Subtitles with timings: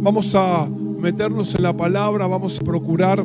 [0.00, 3.24] vamos a meternos en la palabra, vamos a procurar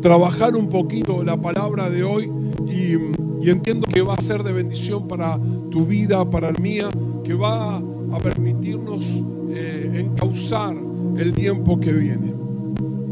[0.00, 2.30] trabajar un poquito la palabra de hoy
[2.68, 5.38] y, entiendo que va a ser de bendición para
[5.70, 6.88] tu vida, para la mía,
[7.22, 10.76] que va a permitirnos eh, encauzar
[11.16, 12.34] el tiempo que viene.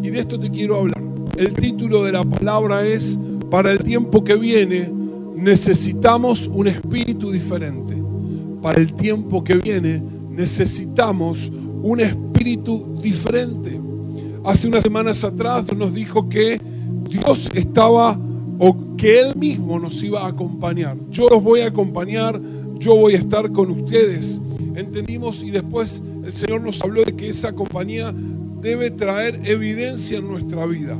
[0.03, 1.01] Y de esto te quiero hablar.
[1.37, 3.17] El título de la palabra es,
[3.49, 4.91] para el tiempo que viene
[5.37, 7.95] necesitamos un espíritu diferente.
[8.61, 11.53] Para el tiempo que viene necesitamos
[11.83, 13.81] un espíritu diferente.
[14.45, 16.61] Hace unas semanas atrás nos dijo que
[17.09, 18.19] Dios estaba
[18.59, 20.97] o que Él mismo nos iba a acompañar.
[21.11, 22.39] Yo los voy a acompañar,
[22.79, 24.41] yo voy a estar con ustedes.
[24.77, 28.13] Entendimos y después el Señor nos habló de que esa compañía
[28.61, 30.99] debe traer evidencia en nuestra vida.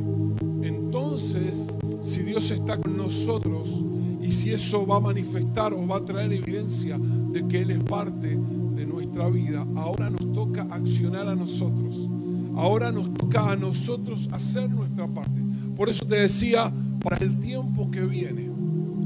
[0.63, 1.67] Entonces,
[2.01, 3.85] si Dios está con nosotros
[4.25, 7.85] y si eso va a manifestar o va a traer evidencia de que Él es
[7.85, 8.39] parte
[8.75, 12.09] de nuestra vida, ahora nos toca accionar a nosotros.
[12.57, 15.43] Ahora nos toca a nosotros hacer nuestra parte.
[15.77, 18.49] Por eso te decía, para el tiempo que viene,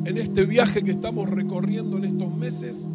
[0.05, 2.87] en este viaje que estamos recorriendo en estos meses,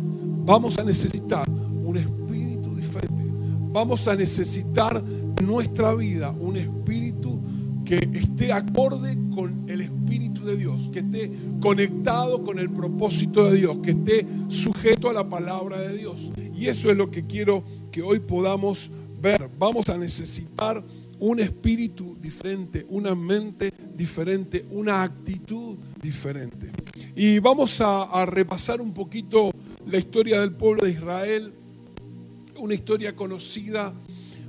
[0.46, 3.24] vamos a necesitar un espíritu diferente.
[3.74, 5.04] Vamos a necesitar
[5.38, 7.42] en nuestra vida un espíritu
[7.84, 9.18] que esté acorde
[10.92, 15.98] Que esté conectado con el propósito de Dios, que esté sujeto a la palabra de
[15.98, 16.32] Dios.
[16.56, 19.50] Y eso es lo que quiero que hoy podamos ver.
[19.58, 20.84] Vamos a necesitar
[21.20, 26.70] un espíritu diferente, una mente diferente, una actitud diferente.
[27.16, 29.52] Y vamos a, repasar un poquito
[29.90, 31.54] la historia del pueblo de Israel,
[32.58, 33.94] una historia conocida,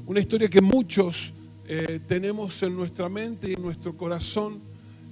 [0.06, 1.32] una historia que muchos
[1.68, 4.58] eh, tenemos en nuestra mente y en nuestro corazón,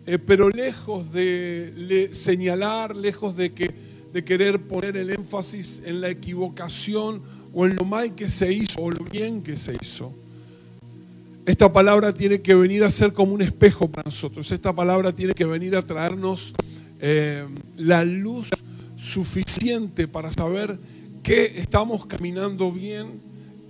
[0.06, 3.72] eh, pero lejos de señalar, lejos de, que,
[4.12, 7.22] de querer poner el énfasis en la equivocación
[7.55, 10.12] o en lo mal que se hizo o lo bien que se hizo.
[11.45, 14.51] Esta palabra tiene que venir a ser como un espejo para nosotros.
[14.52, 16.55] Esta palabra tiene que venir a traernos
[17.01, 17.45] eh,
[17.77, 18.51] la luz
[18.96, 20.79] suficiente para saber
[21.24, 23.20] qué estamos caminando bien,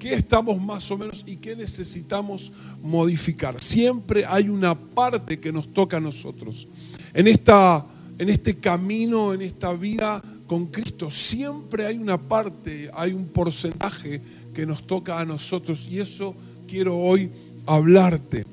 [0.03, 2.51] qué estamos más o menos y qué necesitamos
[2.83, 3.61] modificar.
[3.61, 6.67] Siempre hay una parte que nos toca a nosotros.
[7.15, 7.87] En, esta,
[8.19, 14.21] en este camino, en esta vida con Cristo, siempre hay una parte, hay un porcentaje
[14.53, 16.35] que nos toca a nosotros y eso
[16.67, 17.31] quiero hoy
[17.65, 18.45] hablarte.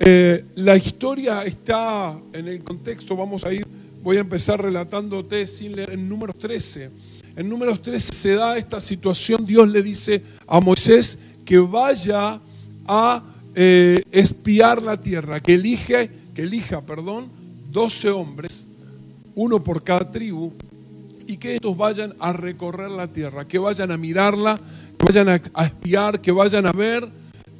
[0.00, 3.66] Eh, la historia está en el contexto, vamos a ir,
[4.02, 6.90] voy a empezar relatándote sin leer en números 13.
[7.36, 12.40] En números 13 se da esta situación, Dios le dice a Moisés que vaya
[12.86, 13.22] a
[13.54, 17.28] eh, espiar la tierra, que elige, que elija, perdón,
[17.70, 18.66] 12 hombres,
[19.34, 20.52] uno por cada tribu,
[21.26, 24.58] y que estos vayan a recorrer la tierra, que vayan a mirarla,
[24.98, 27.08] que vayan a espiar, que vayan a ver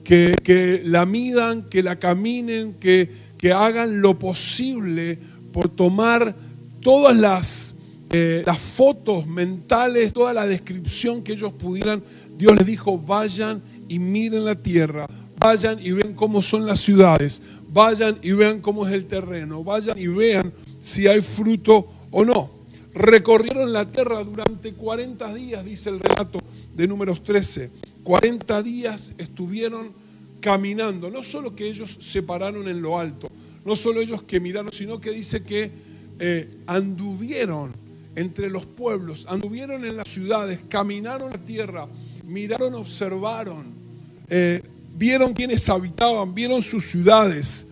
[0.04, 5.18] que, la midan, que la caminen, que, que, hagan lo posible
[5.52, 6.34] por tomar
[6.80, 7.69] todas las,
[8.10, 12.02] eh, las fotos mentales, toda la descripción que ellos pudieran.
[12.36, 15.06] Dios les dijo, vayan y miren la tierra,
[15.38, 19.96] vayan y vean cómo son las ciudades, vayan y vean cómo es el terreno, vayan
[19.98, 22.50] y vean si hay fruto o no.
[22.94, 26.40] Recorrieron la tierra durante 40 días, dice el relato
[26.74, 27.70] de números 13.
[28.02, 29.92] 40 días estuvieron
[30.40, 31.10] caminando.
[31.10, 33.28] No solo que ellos se pararon en lo alto,
[33.64, 35.70] no solo ellos que miraron, sino que dice que
[36.18, 37.72] eh, anduvieron
[38.16, 41.88] entre los pueblos, anduvieron en las ciudades, caminaron la tierra,
[42.24, 43.66] miraron, observaron,
[44.28, 44.62] eh,
[44.96, 47.66] vieron quienes habitaban, vieron sus ciudades.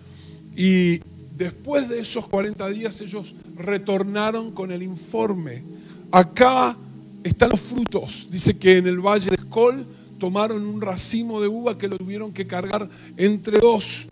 [0.56, 1.00] Y
[1.36, 5.62] después de esos 40 días ellos retornaron con el informe.
[6.10, 6.76] Acá
[7.22, 8.28] están los frutos.
[8.30, 9.86] Dice que en el valle de Escol
[10.18, 14.08] tomaron un racimo de uva que lo tuvieron que cargar entre dos.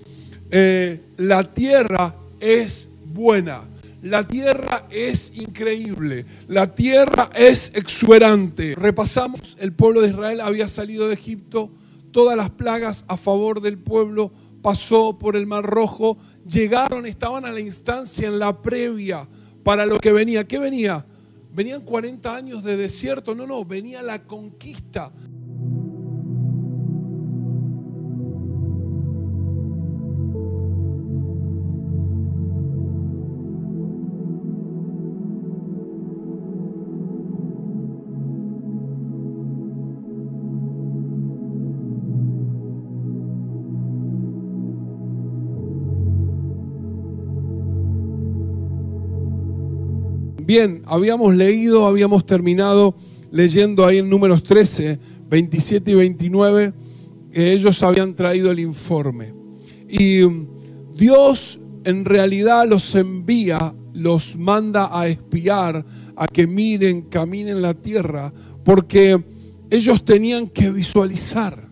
[0.51, 3.63] Eh, la tierra es buena.
[4.07, 8.77] La tierra es increíble, la tierra es exuberante.
[8.77, 11.73] Repasamos, el pueblo de Israel había salido de Egipto,
[12.13, 14.31] todas las plagas a favor del pueblo,
[14.63, 19.29] pasó por el Mar Rojo, llegaron, estaban a la instancia en la previa
[19.65, 20.47] para lo que venía.
[20.47, 21.05] ¿Qué venía?
[21.53, 25.11] Venían 40 años de desierto, no, no, venía la conquista
[50.47, 52.95] Bien, habíamos leído, habíamos terminado
[53.33, 54.97] leyendo ahí en números 13,
[55.29, 56.73] 27 y 29,
[57.33, 59.35] ellos habían traído el informe.
[59.89, 60.21] Y
[60.97, 65.85] Dios en realidad los envía, los manda a espiar,
[66.15, 68.33] a que miren, caminen la tierra,
[68.65, 69.21] porque
[69.69, 71.69] ellos tenían que visualizar,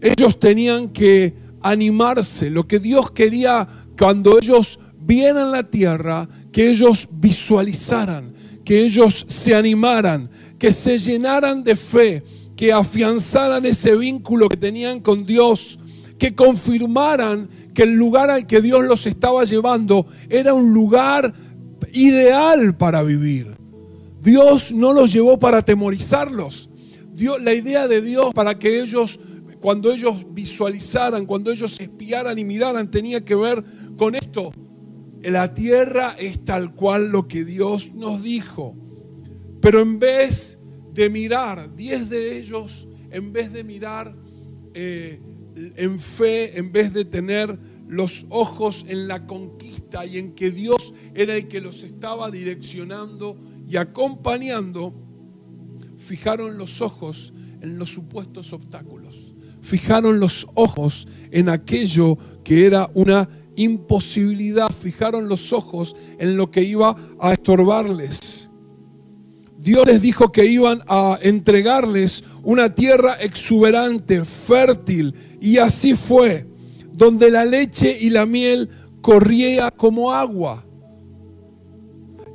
[0.00, 2.48] ellos tenían que animarse.
[2.48, 3.68] Lo que Dios quería
[3.98, 8.32] cuando ellos vieran la tierra, que ellos visualizaran,
[8.64, 12.24] que ellos se animaran, que se llenaran de fe,
[12.56, 15.78] que afianzaran ese vínculo que tenían con Dios,
[16.18, 21.34] que confirmaran que el lugar al que Dios los estaba llevando era un lugar
[21.92, 23.54] ideal para vivir.
[24.22, 26.70] Dios no los llevó para atemorizarlos.
[27.12, 29.20] Dios, la idea de Dios para que ellos,
[29.60, 33.62] cuando ellos visualizaran, cuando ellos espiaran y miraran, tenía que ver
[33.98, 34.52] con esto.
[35.22, 38.76] La tierra es tal cual lo que Dios nos dijo.
[39.60, 40.58] Pero en vez
[40.92, 44.14] de mirar, diez de ellos, en vez de mirar
[44.74, 45.20] eh,
[45.54, 47.58] en fe, en vez de tener
[47.88, 53.36] los ojos en la conquista y en que Dios era el que los estaba direccionando
[53.68, 54.94] y acompañando,
[55.96, 59.34] fijaron los ojos en los supuestos obstáculos.
[59.60, 64.70] Fijaron los ojos en aquello que era una imposibilidad.
[64.70, 68.48] Fijaron los ojos en lo que iba a estorbarles.
[69.58, 76.46] Dios les dijo que iban a entregarles una tierra exuberante, fértil, y así fue,
[76.92, 78.68] donde la leche y la miel
[79.00, 80.64] corría como agua.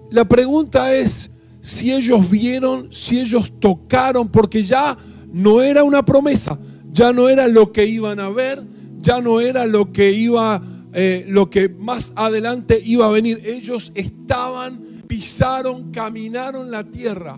[0.10, 1.32] La pregunta es
[1.62, 4.98] si ellos vieron, si ellos tocaron, porque ya
[5.32, 6.60] no era una promesa,
[6.92, 8.62] ya no era lo que iban a ver,
[9.00, 10.62] ya no era lo que iba,
[10.94, 13.42] eh, lo que más adelante iba a venir.
[13.46, 17.38] Ellos estaban pisaron, caminaron la tierra.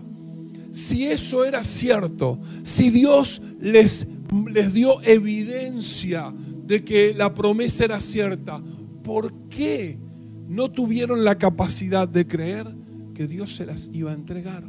[0.70, 4.06] Si eso era cierto, si Dios les,
[4.48, 6.32] les dio evidencia
[6.64, 8.62] de que la promesa era cierta,
[9.02, 9.98] ¿por qué
[10.48, 12.72] no tuvieron la capacidad de creer
[13.12, 14.62] que Dios se las iba a entregar?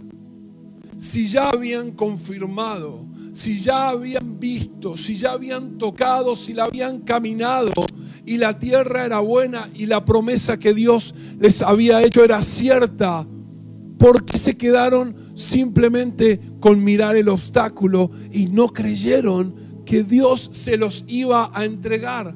[0.98, 7.02] Si ya habían confirmado, si ya habían visto, si ya habían tocado, si la habían
[7.02, 7.72] caminado,
[8.26, 13.28] y la tierra era buena y la promesa que Dios les había hecho era cierta.
[13.98, 19.56] ¿Por qué se quedaron simplemente con mirar el obstáculo y no creyeron
[19.86, 22.36] que Dios se los iba a entregar,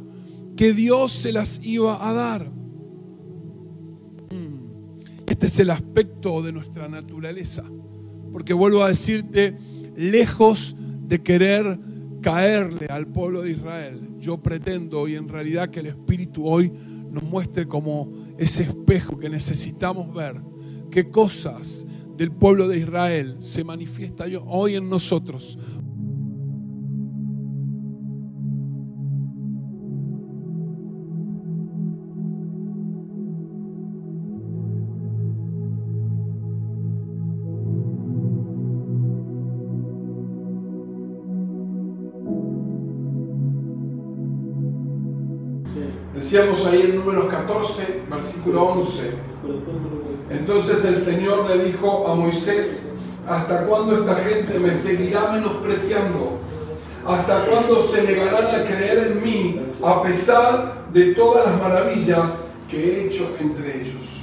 [0.56, 2.52] que Dios se las iba a dar?
[4.32, 5.28] Mm.
[5.28, 7.64] Este es el aspecto de nuestra naturaleza.
[8.32, 9.58] Porque vuelvo a decirte,
[9.98, 10.76] lejos
[11.08, 11.80] de querer
[12.22, 16.72] caerle al pueblo de Israel, yo pretendo y en realidad que el Espíritu hoy
[17.12, 20.42] nos muestre como ese espejo que necesitamos ver,
[20.92, 21.86] qué cosas
[22.18, 25.58] del pueblo de Israel se manifiesta hoy en nosotros
[46.32, 49.14] Decíamos ahí en números 14, versículo 11.
[50.30, 52.92] Entonces el Señor le dijo a Moisés,
[53.28, 56.38] ¿hasta cuándo esta gente me seguirá menospreciando?
[57.04, 62.78] ¿Hasta cuándo se negarán a creer en mí a pesar de todas las maravillas que
[62.78, 64.22] he hecho entre ellos?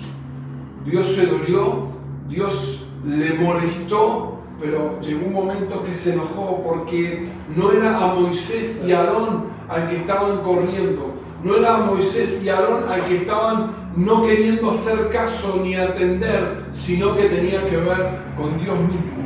[0.84, 1.88] Dios se dolió,
[2.28, 8.84] Dios le molestó, pero llegó un momento que se enojó porque no era a Moisés
[8.86, 13.92] y a Aarón al que estaban corriendo, no era Moisés y Aarón al que estaban
[13.94, 19.24] no queriendo hacer caso ni atender, sino que tenía que ver con Dios mismo.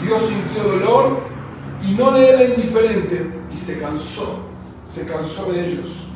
[0.00, 1.18] Dios sintió dolor
[1.82, 4.38] y no le era indiferente y se cansó,
[4.84, 6.06] se cansó de ellos.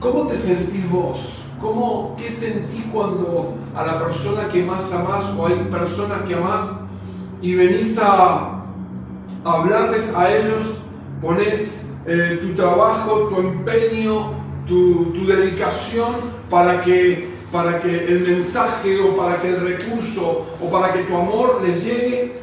[0.00, 1.42] ¿Cómo te sentís vos?
[1.60, 6.80] ¿Cómo, ¿Qué sentís cuando a la persona que más amás o hay personas que amás
[7.42, 8.64] y venís a
[9.44, 10.78] hablarles a ellos,
[11.20, 14.32] pones eh, tu trabajo, tu empeño,
[14.66, 16.14] tu, dedicación
[16.50, 21.16] para que, para que el mensaje o para que el recurso o para que tu
[21.16, 22.40] amor les llegue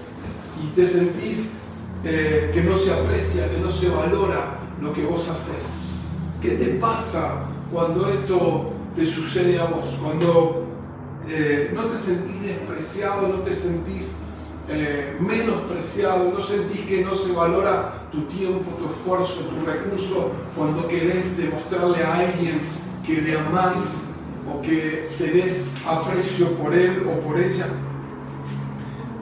[0.63, 1.63] y te sentís
[2.03, 5.89] eh, que no se aprecia, que no se valora lo que vos haces.
[6.41, 9.97] ¿Qué te pasa cuando esto te sucede a vos?
[10.01, 10.65] Cuando
[11.27, 14.23] eh, no te sentís despreciado, no te sentís
[14.69, 20.87] eh, menospreciado, no sentís que no se valora tu tiempo, tu esfuerzo, tu recurso cuando
[20.87, 22.61] querés demostrarle a alguien
[23.05, 24.07] que le amás
[24.47, 27.67] o que tenés aprecio por él o por ella.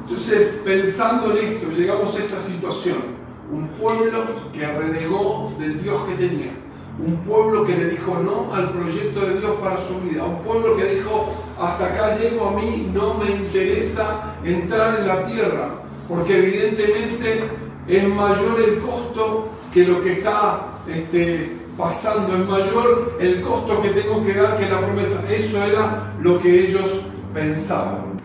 [0.02, 3.18] Entonces, pensando en esto, llegamos a esta situación.
[3.52, 6.52] Un pueblo que renegó del Dios que tenía.
[7.00, 10.24] Un pueblo que le dijo no al proyecto de Dios para su vida.
[10.24, 11.28] Un pueblo que dijo,
[11.60, 15.70] hasta acá llego a mí, no me interesa entrar en la tierra,
[16.08, 17.50] porque evidentemente
[17.88, 23.90] es mayor el costo que lo que está este, pasando, es mayor el costo que
[23.90, 25.24] tengo que dar que la promesa.
[25.30, 27.02] Eso era lo que ellos
[27.34, 28.18] pensaban.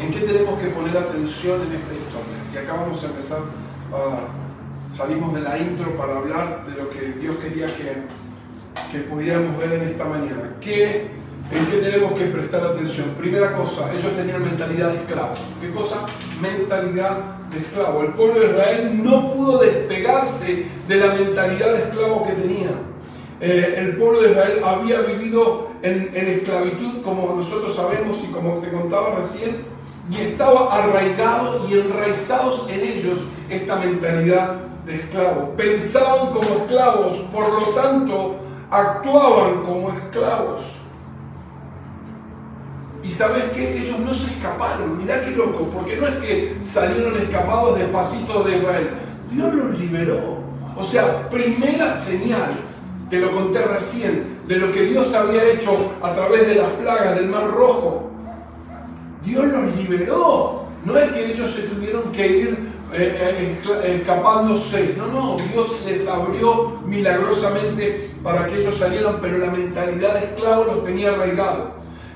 [0.00, 2.36] ¿En qué tenemos que poner atención en esta historia?
[2.52, 3.38] Y acá vamos a empezar,
[4.92, 8.02] salimos de la intro para hablar de lo que Dios quería que,
[8.92, 10.56] que pudiéramos ver en esta mañana.
[10.60, 11.08] ¿Qué,
[11.50, 13.10] ¿En qué tenemos que prestar atención?
[13.18, 15.34] Primera cosa, ellos tenían mentalidad de esclavo.
[15.60, 16.06] ¿Qué cosa?
[16.40, 17.18] Mentalidad
[17.50, 18.02] de esclavo.
[18.02, 22.70] El pueblo de Israel no pudo despegarse de la mentalidad de esclavo que tenía.
[23.40, 28.58] Eh, el pueblo de Israel había vivido en, en, esclavitud, como nosotros sabemos y como
[28.58, 29.64] te contaba recién,
[30.10, 35.54] y estaba arraigado y enraizados en ellos esta mentalidad de esclavo.
[35.56, 38.36] Pensaban como esclavos, por lo tanto,
[38.70, 40.76] actuaban como esclavos.
[43.02, 47.16] Y sabes que ellos no se escaparon, mirá qué loco, porque no es que salieron
[47.16, 48.90] escapados del pasito de Israel,
[49.30, 50.40] Dios los liberó.
[50.76, 52.50] O sea, primera señal,
[53.08, 57.16] te lo conté recién, de lo que Dios había hecho a través de las plagas
[57.16, 58.10] del Mar Rojo.
[59.24, 60.66] Dios los liberó.
[60.84, 64.94] No es que ellos se tuvieron que ir eh, eh, escapándose.
[64.96, 70.64] No, no, Dios les abrió milagrosamente para que ellos salieran, pero la mentalidad de esclavo
[70.64, 71.72] los tenía arraigado.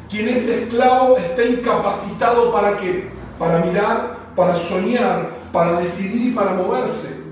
[0.08, 3.08] Quien es esclavo está incapacitado para qué?
[3.38, 7.22] Para mirar, para soñar, para decidir y para moverse.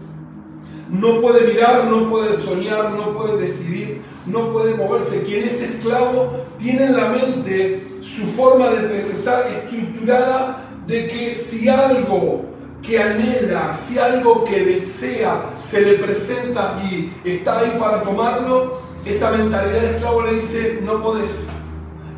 [0.88, 5.22] No puede mirar, no puede soñar, no puede decidir, no puede moverse.
[5.22, 11.68] Quien es esclavo tiene en la mente su forma de pensar estructurada de que si
[11.68, 12.44] algo
[12.82, 19.30] que anhela, si algo que desea se le presenta y está ahí para tomarlo, esa
[19.30, 21.48] mentalidad de esclavo le dice, no podés,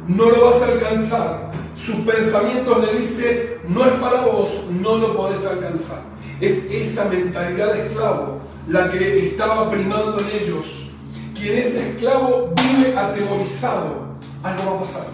[0.08, 1.52] no lo vas a alcanzar.
[1.74, 6.02] Sus pensamientos le dice, no es para vos, no lo podés alcanzar.
[6.40, 10.90] Es esa mentalidad de esclavo la que estaba primando en ellos.
[11.34, 14.04] Quien es esclavo vive atemorizado.
[14.42, 15.06] Algo va a pasar.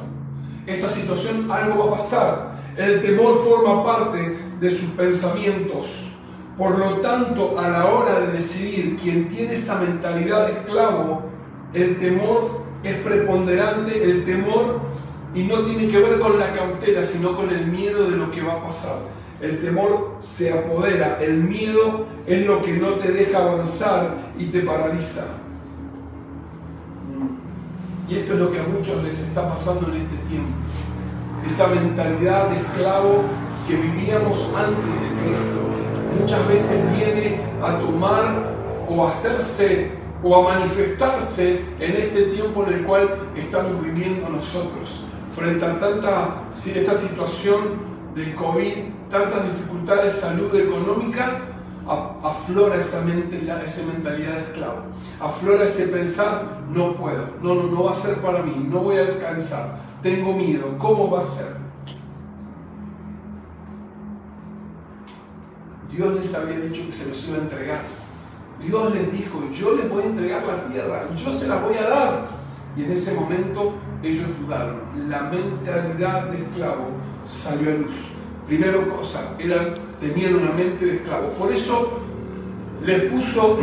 [0.66, 2.50] Esta situación, algo va a pasar.
[2.76, 6.09] El temor forma parte de sus pensamientos.
[6.59, 11.23] Por lo tanto, a la hora de decidir quien tiene esa mentalidad de esclavo,
[11.73, 14.81] el temor es preponderante, el temor,
[15.35, 18.43] y no tiene que ver con la cautela, sino con el miedo de lo que
[18.43, 18.99] va a pasar.
[19.40, 24.61] El temor se apodera, el miedo es lo que no te deja avanzar y te
[24.61, 25.25] paraliza.
[28.07, 30.52] Y esto es lo que a muchos les está pasando en este tiempo.
[31.47, 33.23] Esa mentalidad de esclavo
[33.67, 35.71] que vivíamos antes de Cristo
[36.19, 38.55] muchas veces viene a tomar
[38.88, 45.05] o a hacerse o a manifestarse en este tiempo en el cual estamos viviendo nosotros.
[45.35, 48.76] Frente a tanta, esta situación del COVID,
[49.11, 51.40] tantas dificultades de salud económica,
[52.23, 54.83] aflora esa, mente, esa mentalidad de esclavo.
[55.21, 58.99] Aflora ese pensar, no puedo, no, no, no va a ser para mí, no voy
[58.99, 61.60] a alcanzar, tengo miedo, ¿cómo va a ser?
[65.93, 67.83] Dios les había dicho que se los iba a entregar.
[68.65, 71.89] Dios les dijo, yo les voy a entregar la tierra, yo se la voy a
[71.89, 72.29] dar.
[72.77, 74.81] Y en ese momento ellos dudaron.
[75.09, 76.89] La mentalidad de esclavo
[77.27, 78.11] salió a luz.
[78.47, 81.31] Primero cosa, eran, tenían una mente de esclavo.
[81.31, 82.01] Por eso
[82.85, 83.59] les puso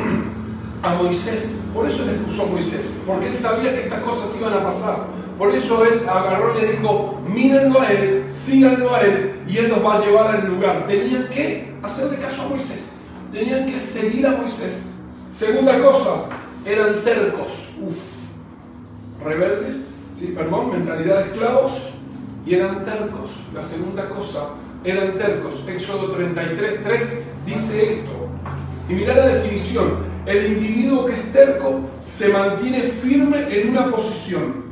[0.82, 4.54] a Moisés, por eso les puso a Moisés, porque él sabía que estas cosas iban
[4.54, 5.06] a pasar.
[5.38, 9.70] Por eso él agarró y le dijo, mírenlo a él, síganlo a él, y él
[9.70, 10.86] los va a llevar al lugar.
[10.88, 13.00] Tenían que hacerle caso a Moisés,
[13.32, 15.00] tenían que seguir a Moisés.
[15.30, 16.26] Segunda cosa,
[16.66, 17.98] eran tercos, uf,
[19.24, 21.94] rebeldes, sí, perdón, mentalidad de esclavos,
[22.46, 23.32] y eran tercos.
[23.54, 24.50] La segunda cosa,
[24.84, 25.66] eran tercos.
[25.68, 28.30] Éxodo 33, 3 dice esto.
[28.90, 30.08] Y mira la definición.
[30.26, 34.66] El individuo que es terco se mantiene firme en una posición.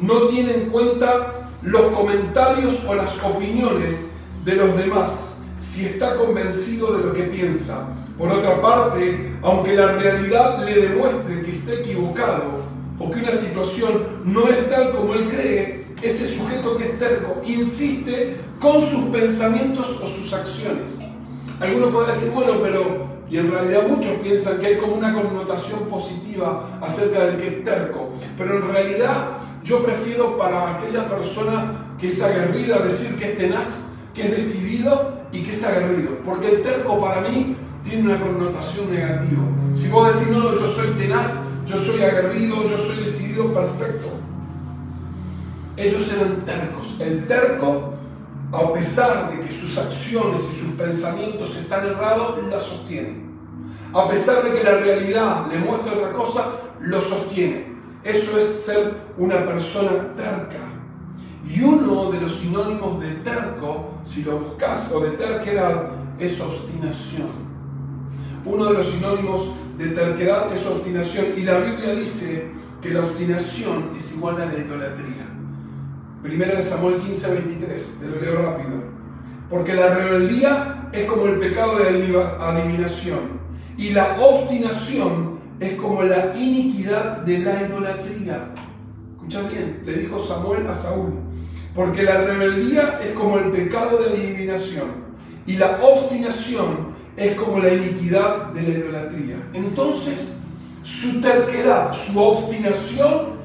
[0.00, 4.09] No tiene en cuenta los comentarios o las opiniones
[4.44, 7.88] de los demás si está convencido de lo que piensa.
[8.16, 12.60] Por otra parte, aunque la realidad le demuestre que está equivocado
[12.98, 17.40] o que una situación no es tal como él cree, ese sujeto que es terco
[17.44, 21.00] insiste con sus pensamientos o sus acciones.
[21.60, 25.80] Algunos pueden decir, bueno, pero, y en realidad muchos piensan que hay como una connotación
[25.90, 29.28] positiva acerca del que es terco, pero en realidad
[29.62, 35.20] yo prefiero para aquella persona que es aguerrida decir que es tenaz, que es decidido
[35.32, 39.42] y que es aguerrido, porque el terco para mí tiene una connotación negativa.
[39.72, 44.08] Si vos decís, no, yo soy tenaz, yo soy aguerrido, yo soy decidido, perfecto.
[45.76, 47.00] Ellos eran tercos.
[47.00, 47.94] El terco,
[48.52, 53.30] a pesar de que sus acciones y sus pensamientos están errados, la sostiene.
[53.94, 56.46] A pesar de que la realidad le muestra otra cosa,
[56.80, 57.66] lo sostiene.
[58.04, 60.58] Eso es ser una persona terca.
[61.46, 67.28] Y uno de los sinónimos de terco, si lo buscas, o de terquedad, es obstinación.
[68.44, 71.26] Uno de los sinónimos de terquedad es obstinación.
[71.36, 72.50] Y la Biblia dice
[72.82, 75.26] que la obstinación es igual a la idolatría.
[76.22, 78.82] Primera de Samuel 15, 23, te lo leo rápido.
[79.48, 83.40] Porque la rebeldía es como el pecado de adivinación
[83.76, 88.54] y la obstinación es como la iniquidad de la idolatría.
[89.14, 91.14] Escucha bien, le dijo Samuel a Saúl,
[91.74, 95.10] porque la rebeldía es como el pecado de adivinación
[95.46, 99.36] y la obstinación es como la iniquidad de la idolatría.
[99.52, 100.40] Entonces,
[100.82, 103.40] su terquedad, su obstinación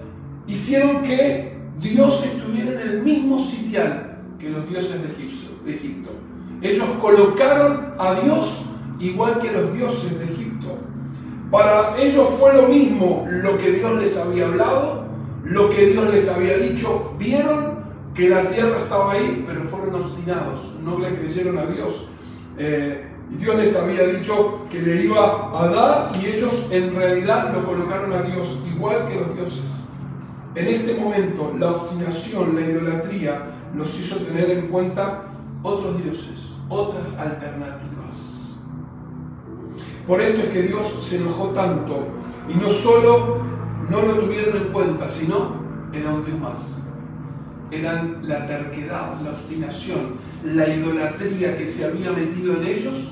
[0.47, 5.01] hicieron que Dios estuviera en el mismo sitial que los dioses
[5.65, 6.11] de Egipto.
[6.61, 8.61] Ellos colocaron a Dios
[8.99, 10.77] igual que los dioses de Egipto.
[11.51, 15.05] Para ellos fue lo mismo lo que Dios les había hablado,
[15.43, 17.13] lo que Dios les había dicho.
[17.19, 17.74] Vieron
[18.15, 22.07] que la tierra estaba ahí, pero fueron obstinados, no le creyeron a Dios.
[22.57, 23.05] Eh,
[23.37, 28.13] Dios les había dicho que le iba a dar y ellos en realidad lo colocaron
[28.13, 29.89] a Dios igual que los dioses.
[30.55, 33.43] En este momento la obstinación, la idolatría,
[33.75, 35.23] los hizo tener en cuenta
[35.63, 38.53] otros dioses, otras alternativas.
[40.07, 42.07] Por esto es que Dios se enojó tanto
[42.47, 43.39] y no solo
[43.89, 46.85] no lo tuvieron en cuenta, sino un Dios más.
[47.71, 53.11] Eran la terquedad, la obstinación, la idolatría que se había metido en ellos,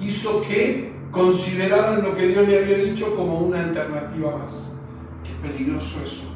[0.00, 4.74] hizo que consideraran lo que Dios le había dicho como una alternativa más.
[5.22, 6.26] Qué peligroso eso,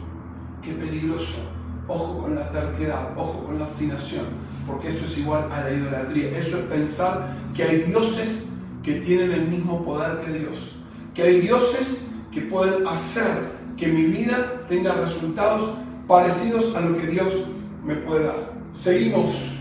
[0.63, 1.39] qué peligroso.
[1.87, 4.25] Ojo con la terquedad, ojo con la obstinación,
[4.67, 6.39] porque eso es igual a la idolatría.
[6.39, 8.51] Eso es pensar que hay dioses
[8.83, 10.77] que tienen el mismo poder que Dios.
[11.15, 15.71] Que hay dioses que pueden hacer que mi vida tenga resultados
[16.07, 17.47] parecidos a lo que Dios
[17.89, 18.53] me dar.
[18.73, 19.57] Seguimos.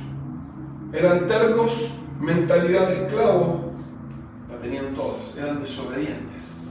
[0.91, 3.71] Eran tercos, mentalidad de esclavo,
[4.49, 6.67] la tenían todos, eran desobedientes.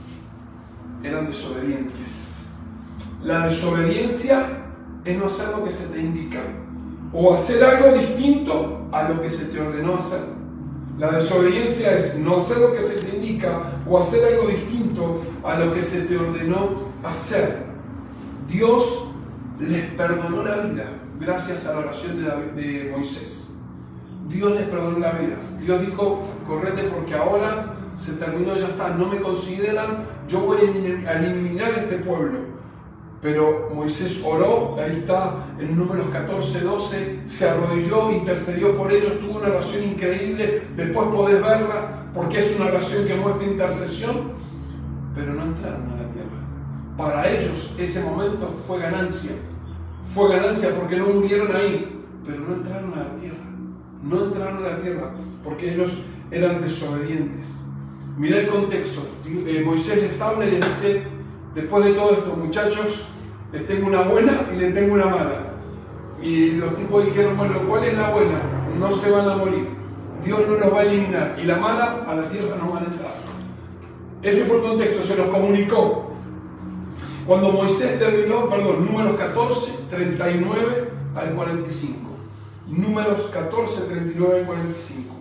[1.02, 2.46] Eran desobedientes.
[3.22, 4.46] La desobediencia
[5.04, 6.40] es no hacer lo que se te indica
[7.12, 10.20] o hacer algo distinto a lo que se te ordenó hacer.
[10.98, 15.58] La desobediencia es no hacer lo que se te indica o hacer algo distinto a
[15.58, 16.70] lo que se te ordenó
[17.04, 17.64] hacer.
[18.48, 19.04] Dios
[19.60, 20.84] les perdonó la vida
[21.18, 22.24] gracias a la oración
[22.54, 23.54] de, Moisés.
[24.28, 25.36] Dios les perdonó la vida.
[25.60, 30.58] Dios dijo, correte porque ahora se terminó, ya está, no me consideran, yo voy
[31.06, 32.56] a eliminar este pueblo.
[33.22, 39.38] Pero Moisés oró, ahí está en números 14, 12, se arrodilló, intercedió por ellos, tuvo
[39.38, 44.32] una oración increíble, después podés verla porque es una oración que muestra intercesión,
[45.14, 46.28] pero no entraron a la tierra.
[46.96, 49.32] Para ellos ese momento fue ganancia,
[50.08, 53.44] fue ganancia porque no murieron ahí, pero no entraron a la tierra,
[54.02, 55.10] no entraron a la tierra
[55.44, 57.60] porque ellos eran desobedientes.
[58.16, 61.02] Mira el contexto, eh, Moisés les habla y les dice,
[61.54, 63.08] después de todo esto, muchachos,
[63.52, 65.52] les tengo una buena y les tengo una mala.
[66.22, 68.40] Y los tipos dijeron, bueno, ¿cuál es la buena?
[68.78, 69.68] No se van a morir.
[70.24, 71.36] Dios no los va a eliminar.
[71.40, 73.14] Y la mala, a la tierra no van a entrar.
[74.22, 76.15] Ese fue el contexto, se los comunicó.
[77.26, 81.98] Cuando Moisés terminó, perdón, números 14, 39 al 45.
[82.68, 85.14] Números 14, 39 al 45.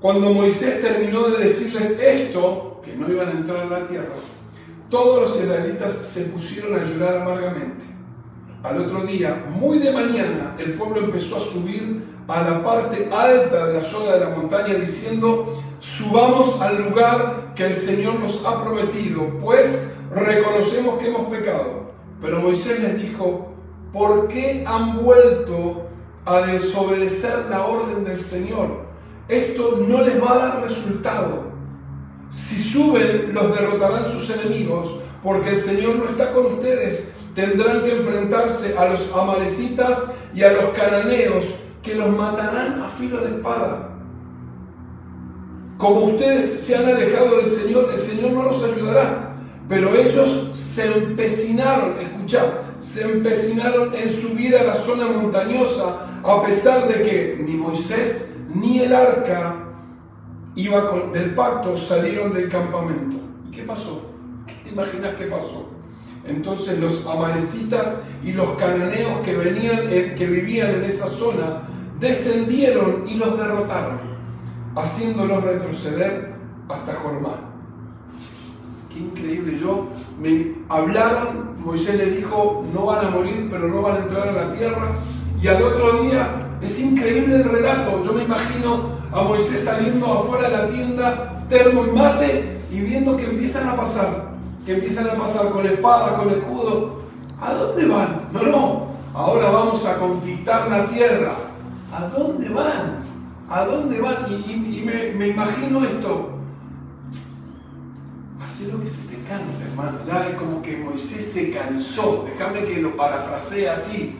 [0.00, 4.14] Cuando Moisés terminó de decirles esto, que no iban a entrar a la tierra,
[4.90, 7.84] todos los israelitas se pusieron a llorar amargamente.
[8.62, 13.68] Al otro día, muy de mañana, el pueblo empezó a subir a la parte alta
[13.68, 18.62] de la zona de la montaña diciendo, subamos al lugar que el Señor nos ha
[18.62, 21.92] prometido, pues reconocemos que hemos pecado.
[22.20, 23.48] Pero Moisés les dijo,
[23.92, 25.88] ¿por qué han vuelto
[26.24, 28.82] a desobedecer la orden del Señor?
[29.28, 31.52] Esto no les va a dar resultado.
[32.30, 37.12] Si suben, los derrotarán sus enemigos, porque el Señor no está con ustedes.
[37.34, 43.18] Tendrán que enfrentarse a los amalecitas y a los cananeos, que los matarán a filo
[43.18, 43.88] de espada.
[45.78, 49.31] Como ustedes se han alejado del Señor, el Señor no los ayudará.
[49.72, 52.44] Pero ellos se empecinaron, escuchad,
[52.78, 58.80] se empecinaron en subir a la zona montañosa, a pesar de que ni Moisés ni
[58.80, 59.56] el arca
[60.56, 63.16] iba con, del pacto salieron del campamento.
[63.48, 64.02] ¿Y qué pasó?
[64.46, 65.70] ¿Qué te imaginas qué pasó?
[66.26, 71.62] Entonces los amalecitas y los cananeos que, venían, que vivían en esa zona
[71.98, 74.00] descendieron y los derrotaron,
[74.76, 76.34] haciéndolos retroceder
[76.68, 77.51] hasta Jormá.
[78.92, 79.58] Qué increíble.
[79.58, 79.86] Yo
[80.20, 84.32] me hablaron, Moisés le dijo, no van a morir, pero no van a entrar a
[84.32, 84.88] la tierra.
[85.40, 88.02] Y al otro día, es increíble el relato.
[88.04, 93.16] Yo me imagino a Moisés saliendo afuera de la tienda, termo y mate, y viendo
[93.16, 94.32] que empiezan a pasar,
[94.66, 97.02] que empiezan a pasar con espada, con escudo.
[97.40, 98.28] ¿A dónde van?
[98.32, 98.86] No, no.
[99.14, 101.32] Ahora vamos a conquistar la tierra.
[101.92, 103.02] ¿A dónde van?
[103.48, 104.26] ¿A dónde van?
[104.28, 106.41] Y, me, me imagino esto
[108.62, 109.98] hace lo que se te canta, hermano.
[110.06, 112.24] Ya es como que Moisés se cansó.
[112.26, 114.16] Déjame que lo parafrasee así.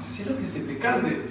[0.00, 1.22] Hace lo que se te cante.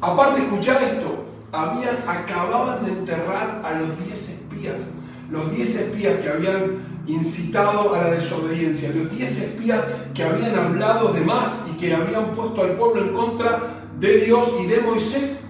[0.00, 1.24] Aparte, escuchar esto.
[1.52, 4.88] Habían, acababan de enterrar a los diez espías.
[5.30, 8.90] Los diez espías que habían incitado a la desobediencia.
[8.90, 9.82] Los diez espías
[10.14, 13.62] que habían hablado de más y que habían puesto al pueblo en contra
[13.98, 15.40] de Dios y de Moisés.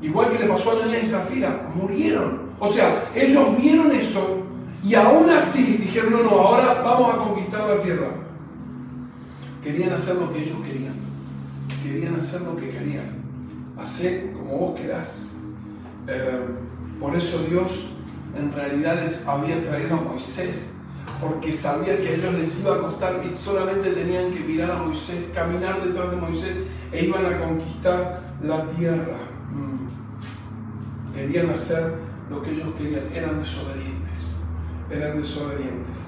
[0.00, 2.48] Igual que le pasó a Ananías y Zafira, murieron.
[2.60, 4.44] O sea, ellos vieron eso
[4.84, 8.10] y aún así dijeron, no, no, ahora vamos a conquistar la tierra.
[9.62, 10.94] Querían hacer lo que ellos querían.
[11.82, 13.18] Querían hacer lo que querían.
[13.76, 15.34] Hacer como vos querás.
[16.06, 16.46] Eh,
[17.00, 17.90] por eso Dios
[18.36, 20.76] en realidad les había traído a Moisés,
[21.20, 24.76] porque sabía que a ellos les iba a costar y solamente tenían que mirar a
[24.76, 26.62] Moisés, caminar detrás de Moisés
[26.92, 29.18] e iban a conquistar la tierra.
[29.52, 31.14] Mm.
[31.14, 31.94] Querían hacer
[32.30, 34.27] lo que ellos querían, eran desobedientes
[34.90, 35.98] eran desobedientes.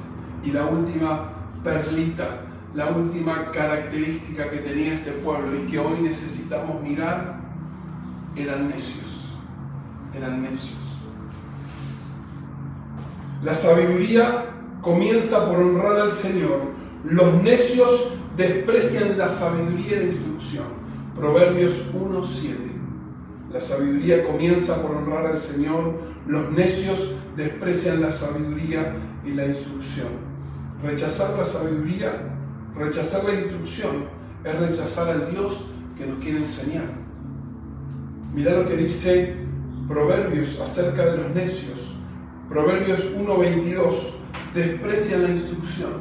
[0.45, 1.31] Y la última
[1.63, 2.43] perlita,
[2.75, 7.41] la última característica que tenía este pueblo y que hoy necesitamos mirar,
[8.37, 9.37] eran necios.
[10.17, 10.79] Eran necios.
[13.43, 14.47] La sabiduría
[14.83, 16.73] comienza por honrar al Señor.
[17.05, 20.65] Los necios desprecian la sabiduría y la instrucción.
[21.17, 22.70] Proverbios 1.7.
[23.53, 25.95] La sabiduría comienza por honrar al Señor,
[26.27, 30.09] los necios desprecian la sabiduría y la instrucción.
[30.83, 32.13] Rechazar la sabiduría,
[32.77, 34.05] rechazar la instrucción,
[34.45, 35.67] es rechazar al Dios
[35.99, 36.93] que nos quiere enseñar.
[38.33, 39.35] Mira lo que dice
[39.89, 41.97] Proverbios acerca de los necios.
[42.49, 43.95] Proverbios 1.22.
[44.55, 45.93] Desprecian la instrucción.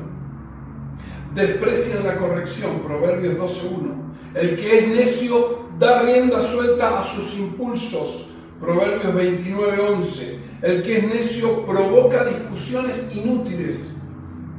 [1.34, 2.82] Desprecian la corrección.
[2.86, 3.94] Proverbios 12.1.
[4.36, 8.28] El que es necio da rienda suelta a sus impulsos.
[8.60, 10.40] Proverbios 29:11.
[10.62, 13.98] El que es necio provoca discusiones inútiles.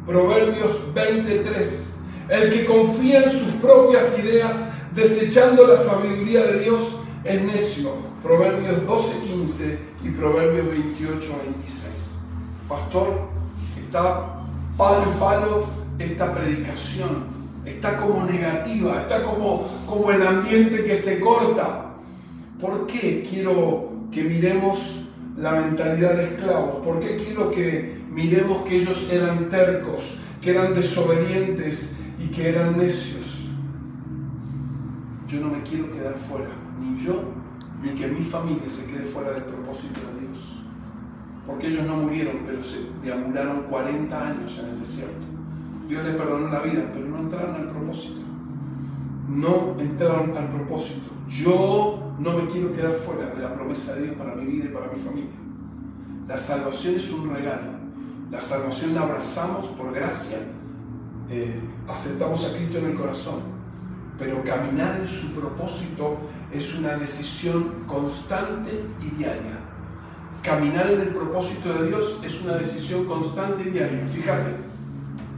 [0.07, 1.97] Proverbios 23.
[2.31, 7.93] El que confía en sus propias ideas, desechando la sabiduría de Dios, es necio.
[8.23, 12.21] Proverbios 12:15 y Proverbios 28:26.
[12.67, 13.29] Pastor,
[13.79, 14.41] está
[14.79, 15.67] palo palo
[15.99, 21.87] esta predicación está como negativa, está como, como el ambiente que se corta.
[22.61, 26.85] ¿Por qué quiero que miremos la mentalidad de esclavos?
[26.85, 32.77] ¿Por qué quiero que miremos que ellos eran tercos, que eran desobedientes y que eran
[32.77, 33.49] necios?
[35.29, 37.23] Yo no me quiero quedar fuera, ni yo,
[37.83, 40.57] ni que mi familia se quede fuera del propósito de Dios.
[41.47, 45.30] Porque ellos no murieron, pero se deambularon 40 años en el desierto
[45.91, 48.21] Dios les perdonó la vida, pero no entraron al propósito.
[49.29, 51.11] No entraron al propósito.
[51.27, 54.69] Yo no me quiero quedar fuera de la promesa de Dios para mi vida y
[54.69, 55.33] para mi familia.
[56.29, 57.73] La salvación es un regalo.
[58.31, 60.39] La salvación la abrazamos por gracia.
[61.29, 63.41] Eh, aceptamos a Cristo en el corazón.
[64.17, 66.19] Pero caminar en su propósito
[66.53, 68.71] es una decisión constante
[69.03, 69.59] y diaria.
[70.41, 74.07] Caminar en el propósito de Dios es una decisión constante y diaria.
[74.07, 74.70] Fíjate,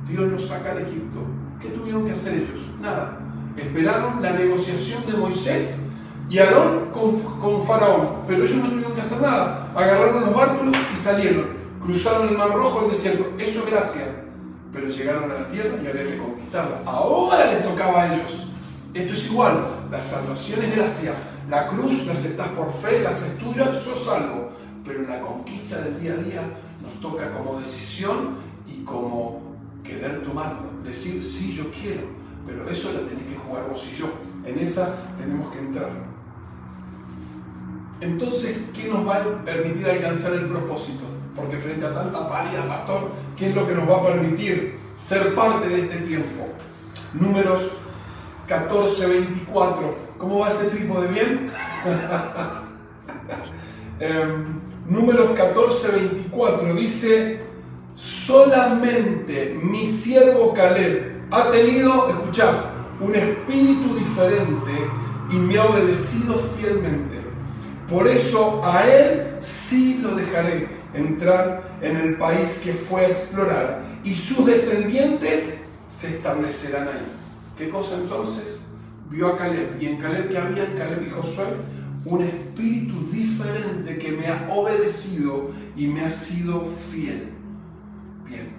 [0.08, 1.20] Dios los saca de Egipto.
[1.60, 2.60] ¿Qué tuvieron que hacer ellos?
[2.80, 3.18] Nada.
[3.56, 5.82] Esperaron la negociación de Moisés
[6.28, 8.22] y Aarón con, Faraón.
[8.26, 9.70] Pero ellos no tuvieron que hacer nada.
[9.74, 11.48] Agarraron los bártulos y salieron.
[11.82, 13.26] Cruzaron el Mar Rojo, el desierto.
[13.38, 14.02] Eso es gracia.
[14.72, 16.80] Pero llegaron a la tierra y había que conquistarla.
[16.86, 18.48] Ahora les tocaba a ellos.
[18.94, 19.86] Esto es igual.
[19.90, 21.14] La salvación es gracia.
[21.48, 24.50] La cruz la aceptás por fe, la haces tuya, sos salvo.
[24.86, 26.42] Pero la conquista del día a día
[26.82, 28.36] nos toca como decisión
[28.66, 29.41] y como
[29.84, 32.02] querer tomarlo, decir sí yo quiero,
[32.46, 34.06] pero eso la tenés que jugar vos y yo.
[34.44, 35.90] En esa tenemos que entrar.
[38.00, 41.04] Entonces, ¿qué nos va a permitir alcanzar el propósito?
[41.36, 45.34] Porque frente a tanta pálida, pastor, ¿qué es lo que nos va a permitir ser
[45.34, 46.48] parte de este tiempo?
[47.14, 47.74] Números
[48.48, 49.94] 14, 24.
[50.18, 51.50] ¿Cómo va ese de bien?
[54.00, 57.51] em, números 14, 24, dice,
[58.02, 62.54] solamente mi siervo Caleb ha tenido, escuchad,
[63.00, 64.72] un espíritu diferente
[65.30, 67.20] y me ha obedecido fielmente.
[67.88, 73.82] Por eso a él sí lo dejaré entrar en el país que fue a explorar
[74.02, 77.06] y sus descendientes se establecerán ahí.
[77.56, 78.66] ¿Qué cosa entonces?
[79.10, 84.10] Vio a Caleb y en Caleb que había en Caleb y un espíritu diferente que
[84.10, 87.41] me ha obedecido y me ha sido fiel.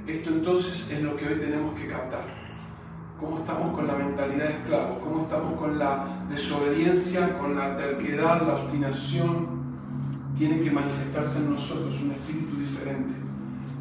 [0.07, 2.43] Esto entonces es lo que hoy tenemos que captar
[3.23, 8.45] cómo estamos con la mentalidad de esclavos, cómo estamos con la desobediencia, con la terquedad,
[8.45, 9.63] la obstinación.
[10.37, 13.13] Tiene que manifestarse en nosotros un espíritu diferente.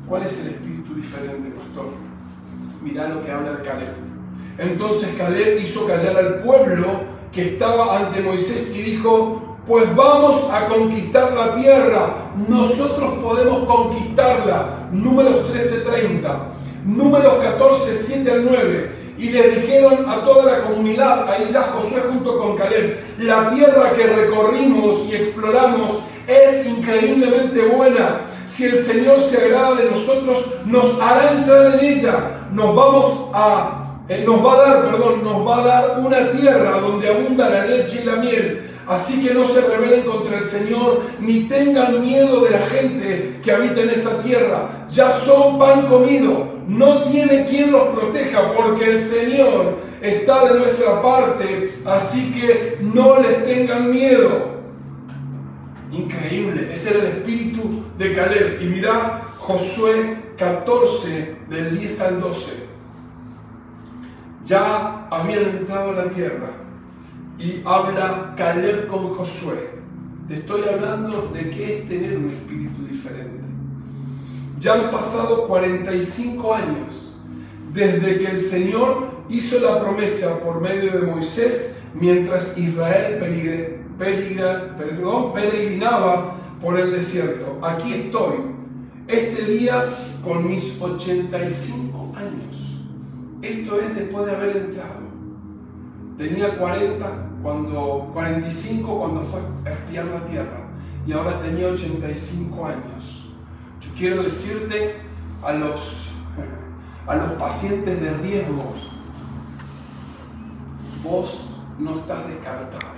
[0.07, 1.87] ¿Cuál es el espíritu diferente, pastor?
[2.83, 3.95] Mirá lo que habla de Caleb.
[4.59, 6.87] Entonces Caleb hizo callar al pueblo
[7.33, 12.14] que estaba ante Moisés y dijo, pues vamos a conquistar la tierra,
[12.48, 14.88] nosotros podemos conquistarla.
[14.92, 16.38] Números 13:30,
[16.85, 22.03] números 14, 7 al 9 y le dijeron a toda la comunidad, ahí ya Josué
[22.09, 28.22] junto con Caleb, la tierra que recorrimos y exploramos es increíblemente buena.
[28.44, 32.48] Si el Señor se agrada de nosotros, nos hará entrar en ella.
[32.53, 36.81] Nos vamos a, eh, nos va a dar, perdón, nos va a dar una tierra
[36.81, 38.72] donde abunda la leche y la miel.
[38.87, 43.53] Así que no se rebelen contra el Señor, ni tengan miedo de la gente que
[43.53, 44.87] habita en esa tierra.
[44.90, 51.03] Ya son pan comido no tiene quien los proteja porque el Señor está de nuestra
[51.03, 54.53] parte, así que no les tengan miedo.
[55.90, 58.62] Increíble, ese era el espíritu de Caleb.
[58.62, 62.53] Y mirá Josué 14, del 10 al 12.
[64.47, 66.62] Ya habían entrado a la tierra
[67.43, 69.71] y habla Caleb con Josué.
[70.29, 73.43] Te estoy hablando de qué es tener un espíritu diferente.
[74.61, 77.21] Ya han pasado 45 años
[77.73, 83.19] desde que el Señor hizo la promesa por medio de Moisés mientras Israel
[83.99, 87.59] peregrinaba por el desierto.
[87.61, 88.37] Aquí estoy,
[89.09, 89.87] este día
[90.23, 92.79] con mis 85 años.
[93.43, 95.03] Esto es después de haber entrado.
[96.17, 100.63] Tenía 40 cuando 45 cuando fue a espiar la tierra
[101.07, 103.27] y ahora tenía 85 años.
[103.81, 104.97] Yo quiero decirte
[105.43, 106.13] a los,
[107.07, 108.73] a los pacientes de riesgo,
[111.03, 112.93] vos no estás descartado.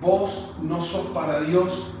[0.00, 1.92] Vos no sos para Dios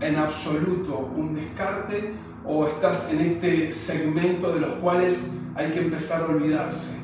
[0.00, 2.14] en absoluto un descarte
[2.44, 6.98] o estás en este segmento de los cuales hay que empezar a olvidarse.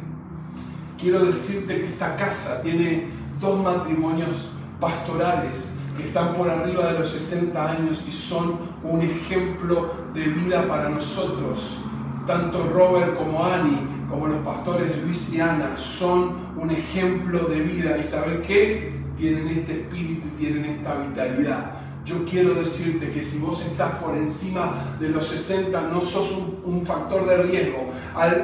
[0.98, 3.08] Quiero decirte que esta casa tiene
[3.42, 4.50] dos matrimonios
[4.80, 10.66] pastorales que están por arriba de los 60 años y son un ejemplo de vida
[10.66, 11.78] para nosotros.
[12.26, 13.78] Tanto Robert como Annie,
[14.08, 17.98] como los pastores Luis y Ana, son un ejemplo de vida.
[17.98, 18.94] ¿Y saben qué?
[19.18, 21.81] Tienen este espíritu y tienen esta vitalidad.
[22.04, 26.32] Yo quiero decirte que si vos estás por encima de los 60, no sos
[26.64, 27.78] un, factor de riesgo.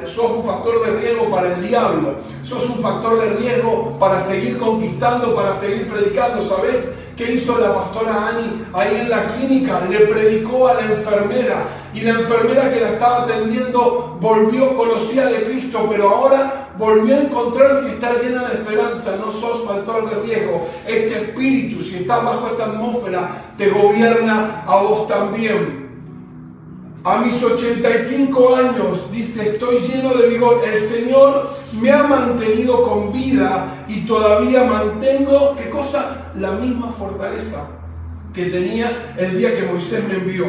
[0.05, 2.15] sos un factor de riesgo para el diablo.
[2.41, 6.41] Sos un factor de riesgo para seguir conquistando, para seguir predicando.
[6.41, 6.95] ¿Sabes?
[7.17, 9.81] ¿Qué hizo la pastora Ani ahí en la clínica?
[9.89, 15.43] Le predicó a la enfermera y la enfermera que la estaba atendiendo volvió, conocida de
[15.43, 19.17] Cristo, pero ahora volvió a encontrarse y está llena de esperanza.
[19.17, 20.67] No sos factor de riesgo.
[20.87, 25.89] Este espíritu, si estás bajo esta atmósfera, te gobierna a vos también.
[27.03, 30.61] A mis 85 años, dice, estoy lleno de vigor.
[30.65, 36.31] El Señor me ha mantenido con vida y todavía mantengo, ¿qué cosa?
[36.35, 37.67] La misma fortaleza
[38.33, 40.45] que tenía el día que Moisés me envió.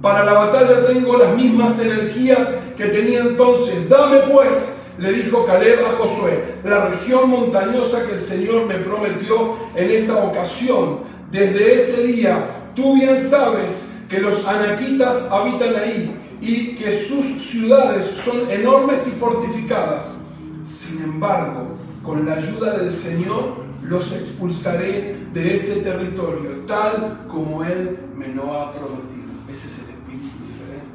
[0.00, 3.88] Para la batalla tengo las mismas energías que tenía entonces.
[3.88, 9.56] Dame pues, le dijo Caleb a Josué, la región montañosa que el Señor me prometió
[9.74, 11.00] en esa ocasión.
[11.30, 18.04] Desde ese día, tú bien sabes que los anaquitas habitan ahí y que sus ciudades
[18.04, 20.18] son enormes y fortificadas.
[20.62, 27.98] Sin embargo, con la ayuda del Señor los expulsaré de ese territorio, tal como Él
[28.16, 29.24] me lo ha prometido.
[29.48, 30.94] Ese es el espíritu diferente.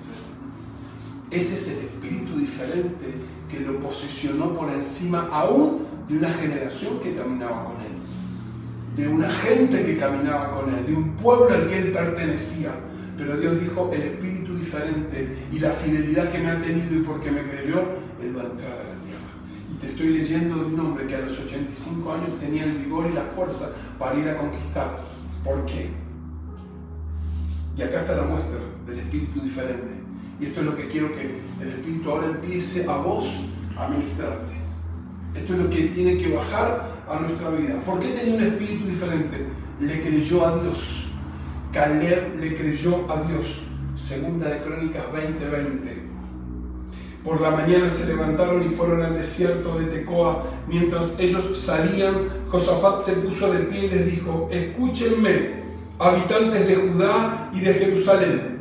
[1.32, 7.16] Ese es el espíritu diferente que lo posicionó por encima aún de una generación que
[7.16, 7.94] caminaba con Él,
[8.96, 12.74] de una gente que caminaba con Él, de un pueblo al que Él pertenecía
[13.20, 17.30] pero Dios dijo, el espíritu diferente y la fidelidad que me ha tenido y porque
[17.30, 17.82] me creyó,
[18.24, 19.30] Él va a entrar a la tierra.
[19.70, 23.08] Y te estoy leyendo de un hombre que a los 85 años tenía el vigor
[23.12, 24.96] y la fuerza para ir a conquistar.
[25.44, 25.90] ¿Por qué?
[27.76, 28.58] Y acá está la muestra
[28.88, 29.99] del espíritu diferente.
[30.39, 33.41] Y esto es lo que quiero que el espíritu ahora empiece a vos
[33.78, 34.54] a ministrarte.
[35.36, 37.80] Esto es lo que tiene que bajar a nuestra vida.
[37.86, 39.45] ¿Por qué tenía un espíritu diferente?
[39.80, 41.10] Le creyó a Dios.
[41.71, 43.63] Caleb le creyó a Dios.
[43.95, 46.10] Segunda de Crónicas 20:20.
[47.23, 50.45] Por la mañana se levantaron y fueron al desierto de Tecoa.
[50.67, 55.60] Mientras ellos salían, Josafat se puso de pie y les dijo, escúchenme,
[55.99, 58.59] habitantes de Judá y de Jerusalén.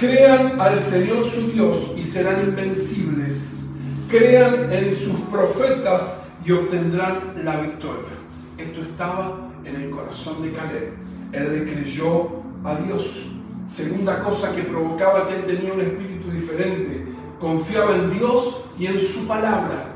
[0.00, 3.66] Crean al Señor su Dios y serán invencibles.
[4.08, 8.08] Crean en sus profetas y obtendrán la victoria.
[8.56, 10.94] Esto estaba en el corazón de Caleb.
[11.32, 12.30] Él le creyó
[12.64, 13.32] a Dios.
[13.66, 17.04] Segunda cosa que provocaba que él tenía un espíritu diferente
[17.38, 19.86] confiaba en Dios y en su palabra.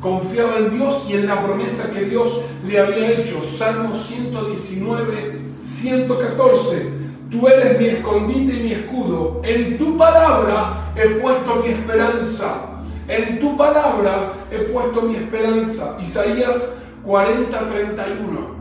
[0.00, 3.42] Confiaba en Dios y en la promesa que Dios le había hecho.
[3.44, 7.09] Salmo 119, 114.
[7.30, 9.40] Tú eres mi escondite y mi escudo.
[9.44, 12.66] En tu palabra he puesto mi esperanza.
[13.08, 15.96] En tu palabra he puesto mi esperanza.
[16.00, 18.60] Isaías 40, 31.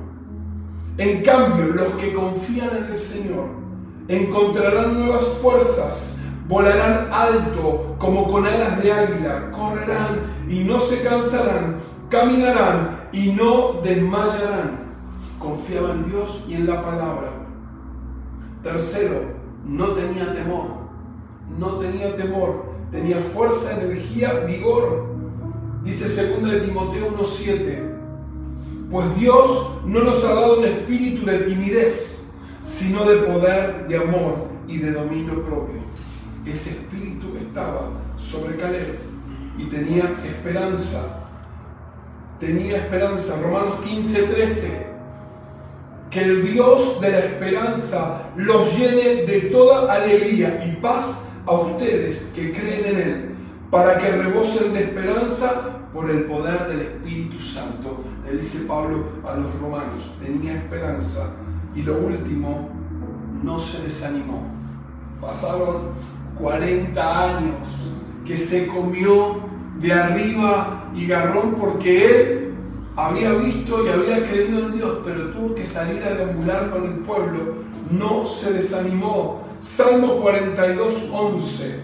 [0.97, 3.45] En cambio, los que confían en el Señor
[4.07, 11.77] encontrarán nuevas fuerzas volarán alto como con alas de águila, correrán y no se cansarán,
[12.09, 14.89] caminarán y no desmayarán.
[15.37, 17.38] Confiaba en Dios y en la palabra.
[18.63, 19.21] Tercero,
[19.65, 20.67] no tenía temor,
[21.57, 25.07] no tenía temor, tenía fuerza, energía, vigor.
[25.83, 26.05] Dice
[26.41, 33.05] 2 de Timoteo 1.7, pues Dios no nos ha dado un espíritu de timidez, sino
[33.05, 35.79] de poder, de amor y de dominio propio
[36.51, 38.99] ese espíritu estaba sobre Caleb
[39.57, 41.25] y tenía esperanza.
[42.39, 43.41] Tenía esperanza.
[43.41, 44.88] Romanos 15, 13.
[46.09, 52.31] Que el Dios de la esperanza los llene de toda alegría y paz a ustedes
[52.35, 53.35] que creen en Él,
[53.69, 58.03] para que rebosen de esperanza por el poder del Espíritu Santo.
[58.25, 61.31] Le dice Pablo a los romanos, tenía esperanza.
[61.75, 62.69] Y lo último,
[63.43, 64.43] no se desanimó.
[65.21, 65.93] Pasaron
[66.39, 67.67] 40 años,
[68.25, 69.39] que se comió
[69.79, 72.48] de arriba y garrón porque él
[73.07, 76.99] había visto y había creído en Dios, pero tuvo que salir a deambular con el
[76.99, 77.55] pueblo.
[77.91, 79.41] No se desanimó.
[79.61, 81.79] Salmo 42, 11.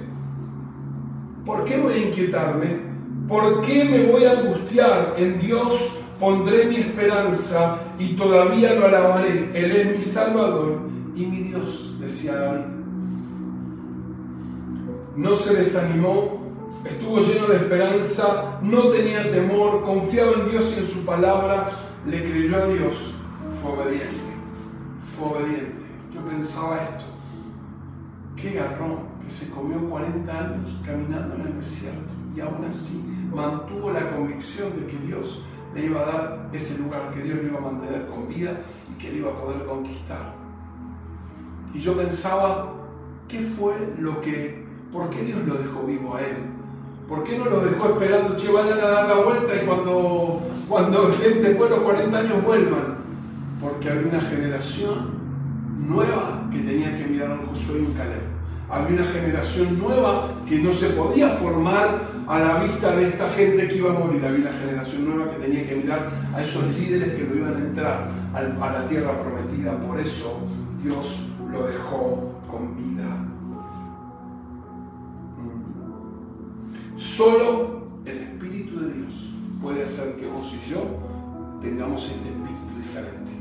[1.46, 2.80] ¿Por qué voy a inquietarme?
[3.28, 5.16] ¿Por qué me voy a angustiar?
[5.18, 9.52] En Dios pondré mi esperanza y todavía lo alabaré.
[9.54, 10.80] Él es mi Salvador
[11.16, 12.76] y mi Dios, decía David
[15.16, 16.45] no se desanimó,
[16.86, 21.72] estuvo lleno de esperanza, no tenía temor, confiaba en Dios y en su palabra,
[22.06, 23.16] le creyó a Dios,
[23.62, 24.16] fue obediente,
[25.00, 25.86] fue obediente.
[26.14, 27.06] Yo pensaba esto,
[28.36, 33.92] qué garrón que se comió 40 años caminando en el desierto y aún así mantuvo
[33.92, 35.44] la convicción de que Dios
[35.74, 39.02] le iba a dar ese lugar, que Dios le iba a mantener con vida y
[39.02, 40.36] que él iba a poder conquistar.
[41.74, 42.74] Y yo pensaba,
[43.28, 46.38] ¿qué fue lo que ¿Por qué Dios lo dejó vivo a él?
[47.08, 51.08] ¿Por qué no lo dejó esperando, che, vayan a dar la vuelta y cuando, cuando
[51.20, 52.96] después de los 40 años vuelvan?
[53.62, 55.26] Porque había una generación
[55.88, 58.36] nueva que tenía que mirar a un Josué y un Caleb.
[58.68, 63.68] Había una generación nueva que no se podía formar a la vista de esta gente
[63.68, 64.26] que iba a morir.
[64.26, 67.60] Había una generación nueva que tenía que mirar a esos líderes que no iban a
[67.60, 69.78] entrar a la tierra prometida.
[69.78, 70.40] Por eso
[70.82, 72.35] Dios lo dejó
[76.96, 79.30] Solo el Espíritu de Dios
[79.62, 80.82] puede hacer que vos y yo
[81.62, 83.32] tengamos este espíritu diferente.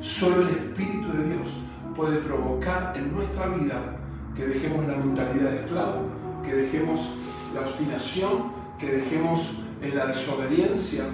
[0.00, 1.58] Solo el Espíritu de Dios
[1.94, 3.96] puede provocar en nuestra vida
[4.34, 6.00] que dejemos la mentalidad de esclavo,
[6.44, 7.14] que dejemos
[7.54, 11.04] la obstinación, que dejemos en la desobediencia.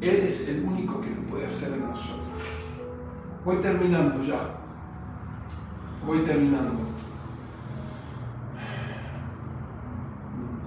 [0.00, 2.40] Él es el único que lo puede hacer en nosotros.
[3.44, 4.60] Voy terminando ya.
[6.06, 6.92] Voy terminando.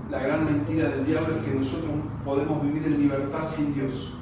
[0.10, 1.91] La gran mentira del diablo es que nosotros
[2.24, 4.16] podemos vivir en libertad sin Dios,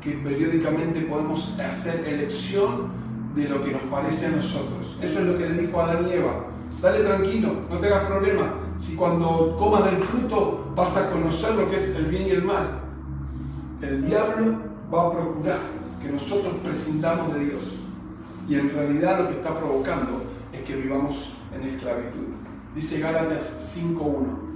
[0.00, 2.88] que periódicamente podemos hacer elección
[3.34, 4.96] de lo que nos parece a nosotros.
[5.02, 6.44] Eso es lo que le dijo a Adán y Eva.
[6.80, 8.54] Dale tranquilo, no tengas problema.
[8.76, 12.44] Si cuando comas del fruto vas a conocer lo que es el bien y el
[12.44, 12.80] mal.
[13.82, 14.56] El diablo
[14.92, 15.58] va a procurar
[16.00, 17.74] que nosotros prescindamos de Dios.
[18.48, 22.28] Y en realidad lo que está provocando es que vivamos en esclavitud.
[22.74, 24.47] Dice Gálatas 5.1.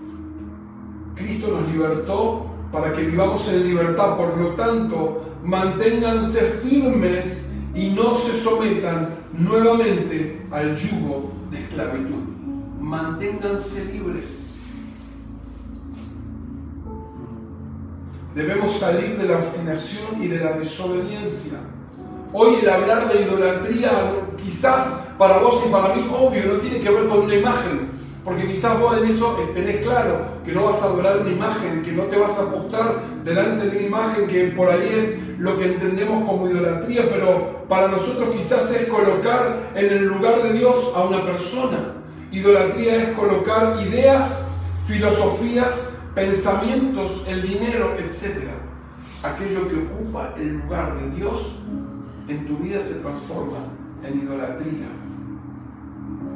[1.15, 4.17] Cristo nos libertó para que vivamos en libertad.
[4.17, 12.23] Por lo tanto, manténganse firmes y no se sometan nuevamente al yugo de esclavitud.
[12.81, 14.49] Manténganse libres.
[18.35, 21.59] Debemos salir de la obstinación y de la desobediencia.
[22.33, 23.91] Hoy el hablar de idolatría,
[24.43, 27.91] quizás para vos y para mí, obvio, no tiene que ver con una imagen,
[28.25, 31.93] porque quizás vos en eso tenés claro que no vas a adorar una imagen, que
[31.93, 35.73] no te vas a postrar delante de una imagen que por ahí es lo que
[35.73, 41.03] entendemos como idolatría, pero para nosotros quizás es colocar en el lugar de Dios a
[41.03, 41.95] una persona.
[42.31, 44.47] Idolatría es colocar ideas,
[44.87, 48.51] filosofías, pensamientos, el dinero, etc.
[49.25, 51.57] Aquello que ocupa el lugar de Dios
[52.29, 53.59] en tu vida se transforma
[54.05, 55.02] en idolatría.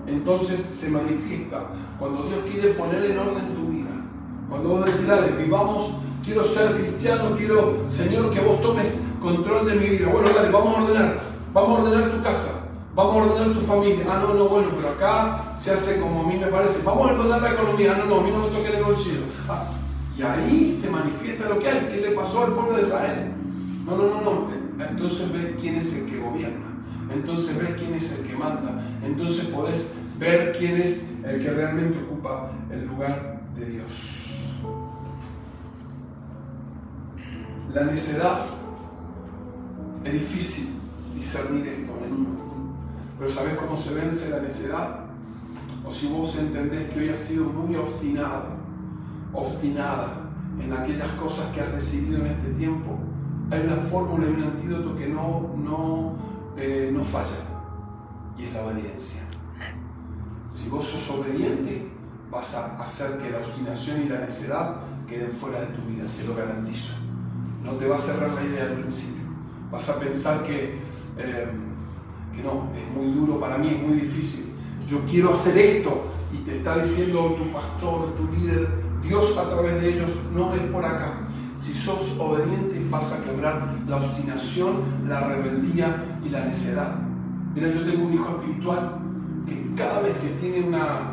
[0.07, 1.67] Entonces se manifiesta
[1.99, 3.91] cuando Dios quiere poner en orden tu vida.
[4.49, 9.75] Cuando vos decís, dale, vivamos, quiero ser cristiano, quiero, Señor, que vos tomes control de
[9.75, 10.09] mi vida.
[10.09, 11.19] Bueno, dale, vamos a ordenar,
[11.53, 14.07] vamos a ordenar tu casa, vamos a ordenar tu familia.
[14.09, 16.83] Ah, no, no, bueno, pero acá se hace como a mí me parece.
[16.85, 17.95] Vamos a ordenar la economía.
[17.95, 19.23] Ah, no, no, a mí no me toque el bolsillo.
[19.49, 19.65] Ah,
[20.17, 21.89] y ahí se manifiesta lo que hay.
[21.91, 23.33] ¿Qué le pasó al pueblo de Israel?
[23.85, 26.67] No, no, no, no entonces ves quién es el que gobierna,
[27.13, 31.99] entonces ves quién es el que manda, entonces podés ver quién es el que realmente
[31.99, 34.27] ocupa el lugar de Dios.
[37.73, 38.47] La necedad
[40.05, 40.69] es difícil
[41.15, 42.29] discernir esto en uno,
[43.19, 45.01] pero ¿sabes cómo se vence la necedad?
[45.85, 48.57] O si vos entendés que hoy has sido muy obstinado,
[49.33, 50.23] obstinada
[50.61, 52.99] en aquellas cosas que has decidido en este tiempo,
[53.51, 56.17] hay una fórmula y un antídoto que no, no,
[56.57, 57.45] eh, no falla,
[58.37, 59.23] y es la obediencia.
[60.49, 61.89] Si vos sos obediente,
[62.31, 64.77] vas a hacer que la obstinación y la necedad
[65.09, 66.95] queden fuera de tu vida, te lo garantizo.
[67.63, 69.23] No te va a cerrar la idea al principio.
[69.71, 70.81] Vas a pensar que,
[71.19, 71.49] eh,
[72.35, 74.53] que no, es muy duro para mí, es muy difícil.
[74.89, 78.69] Yo quiero hacer esto y te está diciendo tu pastor, tu líder,
[79.03, 81.27] Dios a través de ellos, no es por acá
[81.57, 84.77] si sos obediente vas a quebrar la obstinación,
[85.09, 86.95] la rebeldía y la necedad.
[87.55, 88.99] Mira, yo tengo un hijo espiritual
[89.47, 91.13] que cada vez que tiene una,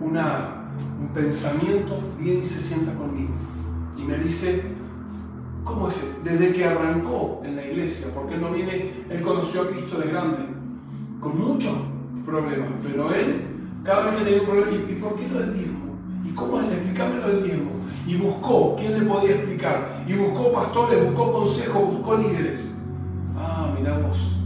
[0.00, 3.32] una, un pensamiento, viene y se sienta conmigo.
[3.96, 4.62] Y me dice,
[5.64, 6.04] ¿cómo es?
[6.22, 10.08] Desde que arrancó en la iglesia, porque él no viene, él conoció a Cristo de
[10.08, 10.38] grande,
[11.20, 11.72] con muchos
[12.24, 13.46] problemas, pero él,
[13.82, 15.98] cada vez que tenía un problema, ¿y, por qué lo del diezmo?
[16.24, 16.72] ¿Y cómo es?
[16.72, 20.04] Explícame lo del diezmo y buscó quién le podía explicar.
[20.06, 22.74] Y buscó pastores, buscó consejos, buscó líderes.
[23.36, 24.36] Ah, mira vos,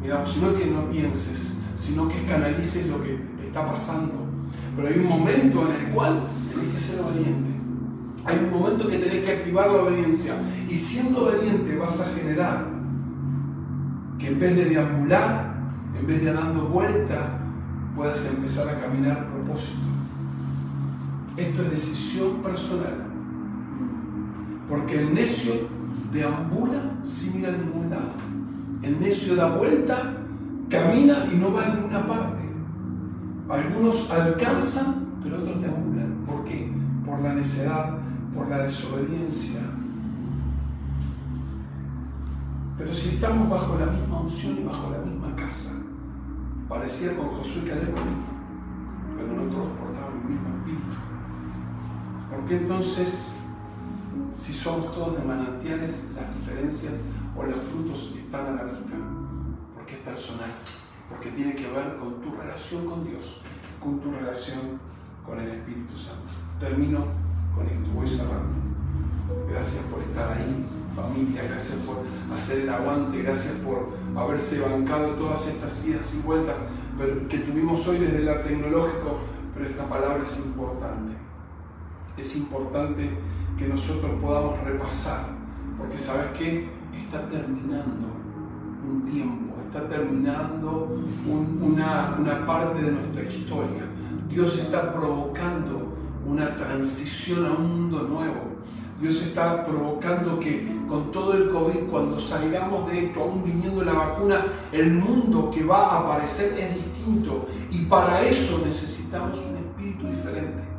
[0.00, 4.14] mira vos, no es que no pienses, sino que canalices lo que te está pasando.
[4.76, 6.20] Pero hay un momento en el cual
[6.52, 7.50] tenés que ser obediente.
[8.24, 10.34] Hay un momento que tenés que activar la obediencia.
[10.68, 12.66] Y siendo obediente vas a generar
[14.18, 15.54] que en vez de deambular,
[15.98, 17.38] en vez de dando vuelta,
[17.94, 19.78] puedas empezar a caminar propósito.
[21.36, 23.03] Esto es decisión personal.
[24.68, 25.52] Porque el necio
[26.12, 28.12] deambula sin ir a ningún lado.
[28.82, 30.14] El necio da vuelta,
[30.68, 32.44] camina y no va a ninguna parte.
[33.48, 36.24] Algunos alcanzan, pero otros deambulan.
[36.26, 36.72] ¿Por qué?
[37.04, 37.98] Por la necedad,
[38.34, 39.60] por la desobediencia.
[42.76, 45.72] Pero si estamos bajo la misma unción y bajo la misma casa,
[46.68, 47.94] parecía con Josué y Caleb
[49.16, 50.96] pero no todos portaban el mismo espíritu.
[52.30, 53.33] ¿Por qué entonces,
[54.34, 56.94] si somos todos de manantiales, las diferencias
[57.36, 58.96] o los frutos están a la vista?
[59.74, 60.50] Porque es personal,
[61.08, 63.40] porque tiene que ver con tu relación con Dios,
[63.80, 64.80] con tu relación
[65.24, 66.32] con el Espíritu Santo.
[66.58, 67.06] Termino
[67.54, 68.64] con esto, voy cerrando.
[69.48, 72.02] Gracias por estar ahí, familia, gracias por
[72.34, 76.56] hacer el aguante, gracias por haberse bancado todas estas idas y vueltas
[77.28, 79.18] que tuvimos hoy desde el tecnológico,
[79.54, 81.24] pero esta palabra es importante
[82.16, 83.10] es importante
[83.58, 85.26] que nosotros podamos repasar,
[85.78, 88.08] porque sabes que está terminando
[88.86, 90.98] un tiempo, está terminando
[91.60, 93.84] una, una parte de nuestra historia.
[94.28, 95.94] Dios está provocando
[96.26, 98.54] una transición a un mundo nuevo.
[99.00, 103.92] Dios está provocando que con todo el COVID, cuando salgamos de esto, aún viniendo la
[103.92, 107.46] vacuna, el mundo que va a aparecer es distinto.
[107.70, 110.73] Y para eso necesitamos un espíritu diferente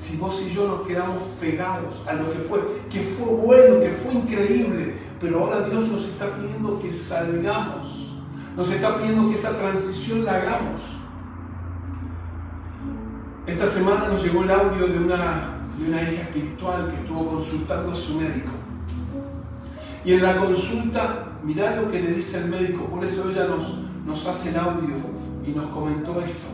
[0.00, 3.90] si vos y yo nos quedamos pegados a lo que fue, que fue bueno, que
[3.90, 8.14] fue increíble, pero ahora Dios nos está pidiendo que salgamos,
[8.56, 10.96] nos está pidiendo que esa transición la hagamos.
[13.46, 17.92] Esta semana nos llegó el audio de una, de una hija espiritual que estuvo consultando
[17.92, 18.52] a su médico.
[20.02, 23.82] Y en la consulta, mirá lo que le dice el médico, por eso ella nos,
[24.06, 24.96] nos hace el audio
[25.44, 26.46] y nos comentó esto.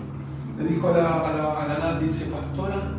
[0.59, 2.97] Le dijo a la, a la, Nat, dice, pastora,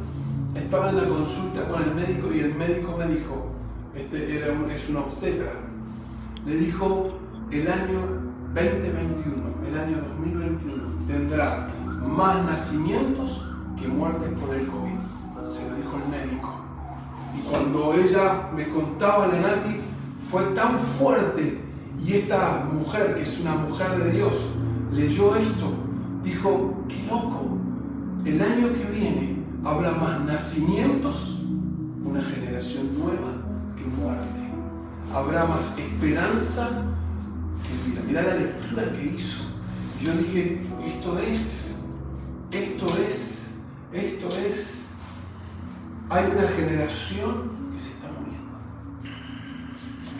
[0.57, 3.51] estaba en la consulta con el médico y el médico me dijo,
[3.95, 5.53] este era es una obstetra,
[6.45, 7.17] le dijo,
[7.51, 7.99] el año
[8.53, 9.35] 2021,
[9.67, 11.69] el año 2021, tendrá
[12.07, 13.45] más nacimientos
[13.79, 15.45] que muertes por el COVID.
[15.45, 16.55] Se lo dijo el médico.
[17.37, 19.77] Y cuando ella me contaba la Nati,
[20.29, 21.61] fue tan fuerte.
[22.03, 24.33] Y esta mujer, que es una mujer de Dios,
[24.91, 25.73] leyó esto.
[26.23, 27.57] Dijo, qué loco,
[28.25, 29.36] el año que viene
[29.67, 31.41] habrá más nacimientos,
[32.05, 33.33] una generación nueva,
[33.75, 34.23] que muerte.
[35.13, 36.83] Habrá más esperanza
[37.63, 38.01] que vida.
[38.07, 39.43] Mirá la lectura que hizo.
[40.01, 41.79] Yo dije, esto es,
[42.51, 43.57] esto es,
[43.91, 44.89] esto es.
[46.09, 48.57] Hay una generación que se está muriendo.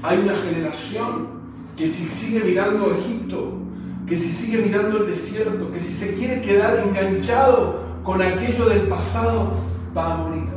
[0.03, 1.37] Hay una generación
[1.77, 3.53] que si sigue mirando Egipto,
[4.05, 8.87] que si sigue mirando el desierto, que si se quiere quedar enganchado con aquello del
[8.87, 9.51] pasado,
[9.95, 10.47] va a morir.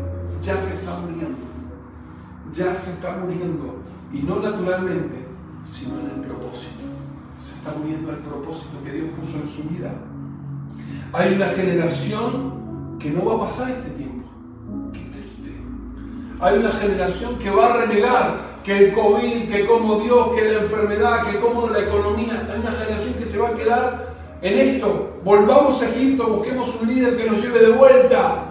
[0.40, 1.36] Ya se está muriendo.
[2.52, 3.82] Ya se está muriendo.
[4.12, 5.26] Y no naturalmente,
[5.64, 6.84] sino en el propósito
[7.58, 9.92] está muriendo el propósito que Dios puso en su vida.
[11.12, 14.28] Hay una generación que no va a pasar este tiempo.
[14.92, 15.56] Qué triste.
[16.38, 20.62] Hay una generación que va a renegar que el COVID, que como Dios, que la
[20.62, 22.48] enfermedad, que como la economía.
[22.48, 24.09] Hay una generación que se va a quedar
[24.42, 25.10] en esto.
[25.24, 28.46] Volvamos a Egipto, busquemos un líder que nos lleve de vuelta.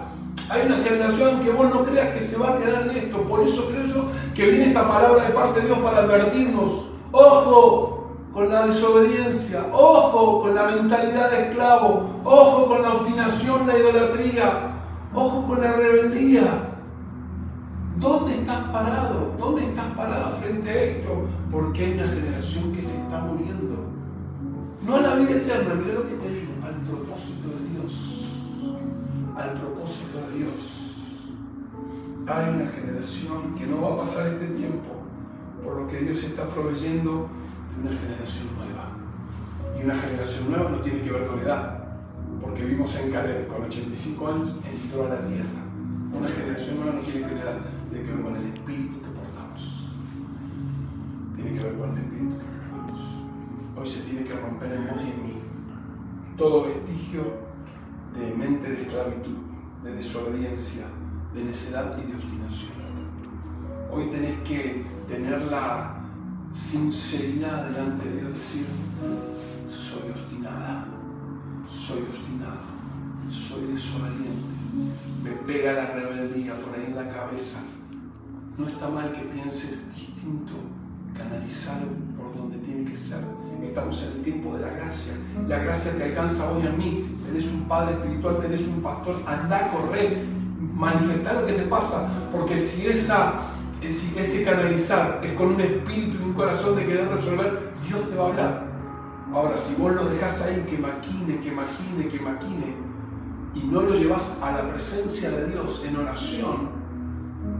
[0.48, 3.22] Hay una generación que vos no creas que se va a quedar en esto.
[3.22, 6.86] Por eso creo yo que viene esta palabra de parte de Dios para advertirnos.
[7.12, 8.00] Ojo,
[8.32, 14.70] con la desobediencia, ojo con la mentalidad de esclavo, ojo con la obstinación, la idolatría,
[15.12, 16.68] ojo con la rebeldía.
[17.96, 19.34] ¿Dónde estás parado?
[19.38, 21.26] ¿Dónde estás parado frente a esto?
[21.50, 23.89] Porque hay una generación que se está muriendo.
[24.86, 28.26] No a la vida eterna, mira lo que te digo, al propósito de Dios.
[29.36, 30.80] Al propósito de Dios.
[32.26, 35.00] Hay una generación que no va a pasar este tiempo
[35.62, 37.28] por lo que Dios está proveyendo
[37.80, 38.88] una generación nueva.
[39.78, 41.84] Y una generación nueva no tiene que ver con edad,
[42.40, 45.60] porque vimos en Caleb, con 85 años, entró a la tierra.
[46.12, 47.58] Una generación nueva no tiene que ver,
[47.90, 49.86] tiene que ver con el espíritu que portamos.
[51.36, 52.59] Tiene que ver con el espíritu que.
[53.80, 55.40] Hoy se tiene que romper en vos y en mí
[56.36, 57.22] todo vestigio
[58.14, 59.38] de mente de esclavitud,
[59.82, 60.84] de desobediencia,
[61.32, 62.72] de necedad y de obstinación.
[63.90, 65.98] Hoy tenés que tener la
[66.52, 68.66] sinceridad delante de Dios, decir,
[69.70, 70.86] soy obstinada,
[71.70, 72.60] soy obstinado,
[73.30, 74.92] soy desobediente,
[75.24, 77.62] me pega la rebeldía por ahí en la cabeza.
[78.58, 80.52] No está mal que pienses distinto,
[81.16, 83.24] canalizarlo por donde tiene que ser.
[83.62, 85.14] Estamos en el tiempo de la gracia.
[85.46, 87.16] La gracia te alcanza hoy a mí.
[87.26, 89.16] Tenés un padre espiritual, tenés un pastor.
[89.26, 90.24] Anda a correr,
[90.74, 92.08] manifestar lo que te pasa.
[92.32, 93.50] Porque si esa
[93.82, 98.24] ese canalizar es con un espíritu y un corazón de querer resolver, Dios te va
[98.24, 98.66] a hablar.
[99.32, 102.74] Ahora, si vos lo dejas ahí que maquine, que maquine, que maquine,
[103.54, 106.68] y no lo llevas a la presencia de Dios en oración,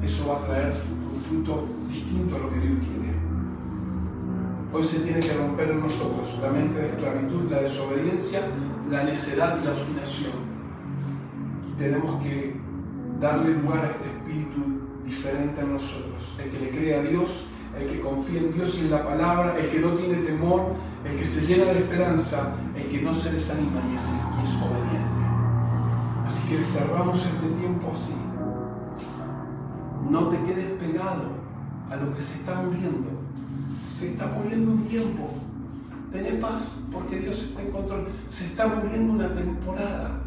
[0.02, 0.74] eso va a traer
[1.10, 2.99] un fruto distinto a lo que Dios quiere.
[4.72, 8.42] Hoy se tiene que romper en nosotros la mente de esclavitud, la desobediencia,
[8.88, 10.32] la necedad y la obstinación.
[11.68, 12.54] Y tenemos que
[13.20, 16.36] darle lugar a este espíritu diferente a nosotros.
[16.38, 17.46] El que le cree a Dios,
[17.76, 21.16] el que confía en Dios y en la palabra, el que no tiene temor, el
[21.16, 24.06] que se llena de esperanza, el que no se desanima y es,
[24.56, 25.20] obediente.
[26.26, 28.14] Así que cerramos este tiempo así.
[30.08, 31.24] No te quedes pegado
[31.90, 33.29] a lo que se está muriendo.
[34.00, 35.28] Se está muriendo un tiempo.
[36.10, 38.06] Ten paz porque Dios está en control.
[38.28, 40.22] Se está muriendo una temporada.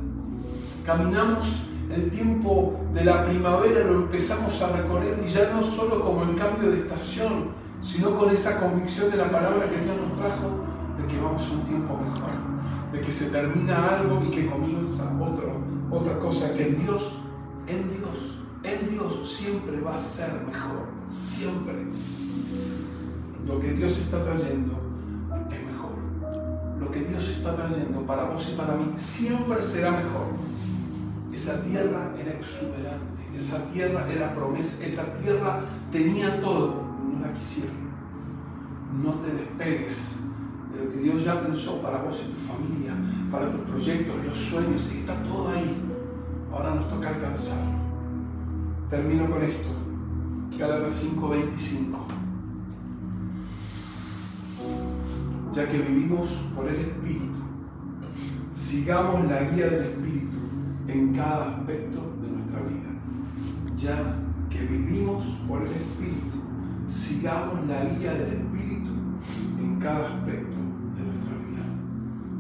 [0.85, 6.21] Caminamos el tiempo de la primavera lo empezamos a recorrer y ya no solo como
[6.21, 7.49] el cambio de estación,
[7.81, 10.65] sino con esa convicción de la palabra que Dios nos trajo
[10.95, 12.29] de que vamos un tiempo mejor,
[12.91, 15.19] de que se termina algo y que comienza
[15.89, 17.17] otra cosa, que en Dios,
[17.65, 21.87] en Dios, en Dios siempre va a ser mejor, siempre.
[23.45, 24.73] Lo que Dios está trayendo
[25.51, 26.79] es mejor.
[26.79, 30.53] Lo que Dios está trayendo para vos y para mí siempre será mejor
[31.33, 37.83] esa tierra era exuberante, esa tierra era promesa, esa tierra tenía todo, no la quisieron.
[39.03, 40.17] No te despegues
[40.71, 42.93] de lo que Dios ya pensó para vos y tu familia,
[43.31, 45.81] para tus proyectos, los sueños, está todo ahí.
[46.51, 47.63] Ahora nos toca alcanzar.
[48.91, 49.69] Termino con esto.
[50.55, 52.22] Gálatas 5:25.
[55.53, 57.43] Ya que vivimos por el Espíritu,
[58.51, 60.37] sigamos la guía del Espíritu
[60.87, 62.89] en cada aspecto de nuestra vida.
[63.77, 64.15] Ya
[64.49, 66.41] que vivimos por el Espíritu,
[66.87, 68.89] sigamos la guía del Espíritu
[69.59, 70.57] en cada aspecto
[70.95, 71.65] de nuestra vida.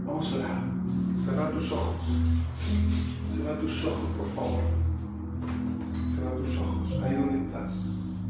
[0.07, 0.63] Vamos a orar.
[1.23, 2.11] Cerra tus ojos.
[3.29, 4.61] Cerra tus ojos, por favor.
[5.93, 7.03] Cerra tus ojos.
[7.03, 8.25] Ahí donde estás.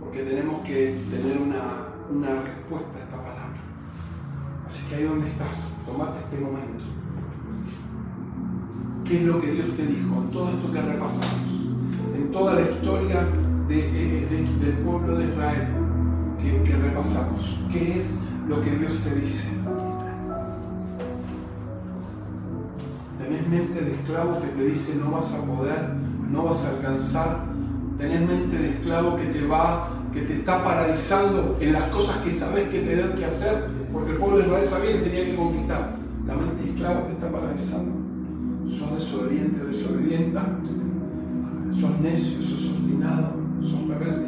[0.00, 3.33] Porque tenemos que tener una, una respuesta a esta palabra.
[4.88, 6.84] Que ahí donde estás, tomate este momento.
[9.04, 11.48] ¿Qué es lo que Dios te dijo en todo esto que repasamos?
[12.14, 13.20] En toda la historia
[13.68, 14.26] de,
[14.60, 15.68] del pueblo de Israel
[16.38, 17.60] que, que repasamos.
[17.72, 18.18] ¿Qué es
[18.48, 19.54] lo que Dios te dice?
[23.24, 25.88] tenés mente de esclavo que te dice no vas a poder,
[26.30, 27.44] no vas a alcanzar,
[27.98, 32.30] tenés mente de esclavo que te va, que te está paralizando en las cosas que
[32.30, 35.96] sabes que tener que hacer, porque el pueblo de Israel sabía que tenía que conquistar.
[36.26, 37.92] La mente de esclavo te está paralizando.
[38.68, 40.58] Sos desobediente o desobedienta,
[41.72, 44.26] sos necio, sos obstinado, sos rebelde.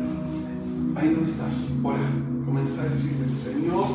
[0.94, 1.98] Ahí donde estás, ahora
[2.44, 3.86] comenzar a decirle, Señor,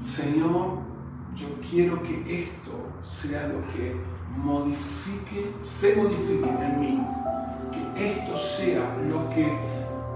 [0.00, 0.78] Señor,
[1.36, 3.94] yo quiero que esto sea lo que
[4.42, 7.00] modifique, se modifique en mí.
[7.70, 9.46] Que esto sea lo que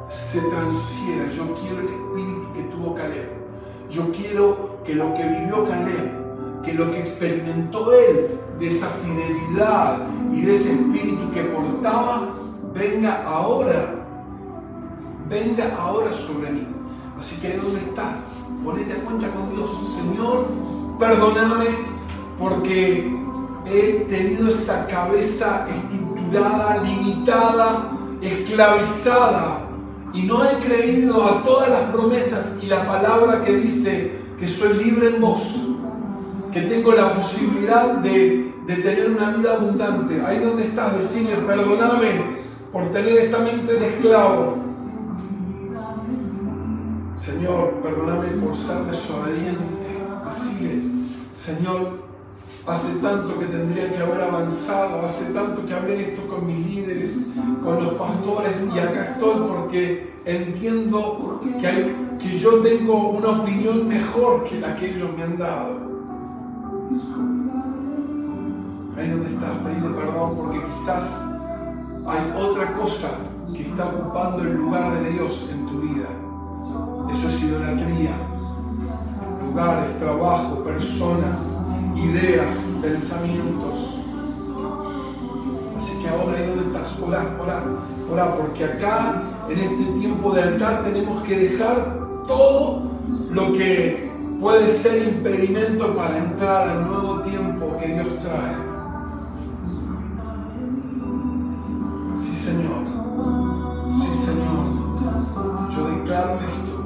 [0.08, 1.30] se transfiera.
[1.30, 3.45] Yo quiero el espíritu que tuvo Caleb.
[3.90, 9.98] Yo quiero que lo que vivió Caleb, que lo que experimentó él de esa fidelidad
[10.32, 12.28] y de ese espíritu que portaba,
[12.74, 13.94] venga ahora.
[15.28, 16.66] Venga ahora sobre mí.
[17.18, 18.18] Así que ¿dónde estás?
[18.64, 19.70] Ponete a cuenta con Dios.
[19.94, 20.46] Señor,
[20.98, 21.66] perdóname
[22.38, 23.16] porque
[23.66, 29.65] he tenido esa cabeza estructurada, limitada, esclavizada
[30.16, 34.82] y no he creído a todas las promesas y la palabra que dice que soy
[34.82, 35.60] libre en vos,
[36.52, 40.22] que tengo la posibilidad de, tener una vida abundante.
[40.26, 42.36] Ahí donde estás, decirle, perdóname
[42.72, 44.56] por tener esta mente de esclavo.
[47.16, 49.64] Señor, perdóname por ser desobediente.
[50.24, 50.82] Decirle,
[51.38, 52.05] Señor,
[52.66, 57.32] Hace tanto que tendría que haber avanzado, hace tanto que hablé esto con mis líderes,
[57.62, 64.60] con los pastores y acá estoy porque entiendo que, yo tengo una opinión mejor que
[64.60, 65.76] la que ellos me han dado.
[68.98, 71.24] Ahí donde estás, pedile perdón porque quizás
[72.04, 73.10] hay otra cosa
[73.54, 76.08] que está ocupando el lugar de Dios en tu vida.
[77.12, 78.16] Eso es idolatría.
[79.40, 81.65] Lugares, trabajo, personas
[81.96, 83.96] ideas, pensamientos.
[85.76, 87.62] Así que ahora ahí donde estás, orá, orá,
[88.10, 92.82] orá, porque acá en este tiempo de altar tenemos que dejar todo
[93.30, 98.56] lo que puede ser impedimento para entrar al nuevo tiempo que Dios trae.
[102.16, 102.84] Sí, Señor.
[104.00, 104.66] Sí, Señor.
[105.70, 106.76] Yo declaro esto.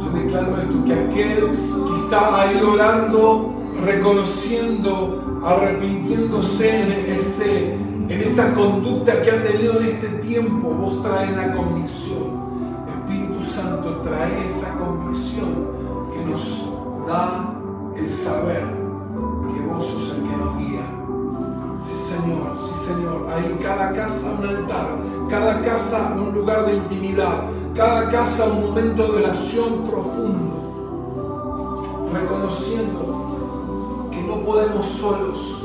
[0.00, 1.71] Yo declaro esto, que aquel
[2.12, 3.54] está ahí orando,
[3.86, 11.34] reconociendo, arrepintiéndose en, ese, en esa conducta que ha tenido en este tiempo, vos traes
[11.34, 12.42] la convicción.
[13.00, 15.68] Espíritu Santo trae esa convicción
[16.12, 16.68] que nos
[17.06, 17.54] da
[17.96, 18.66] el saber
[19.54, 20.86] que vos sos el que nos guía.
[21.82, 23.26] Sí, Señor, sí, Señor.
[23.32, 24.98] Hay cada casa un altar,
[25.30, 27.44] cada casa un lugar de intimidad,
[27.74, 30.61] cada casa un momento de oración profundo
[32.12, 35.62] reconociendo que no podemos solos.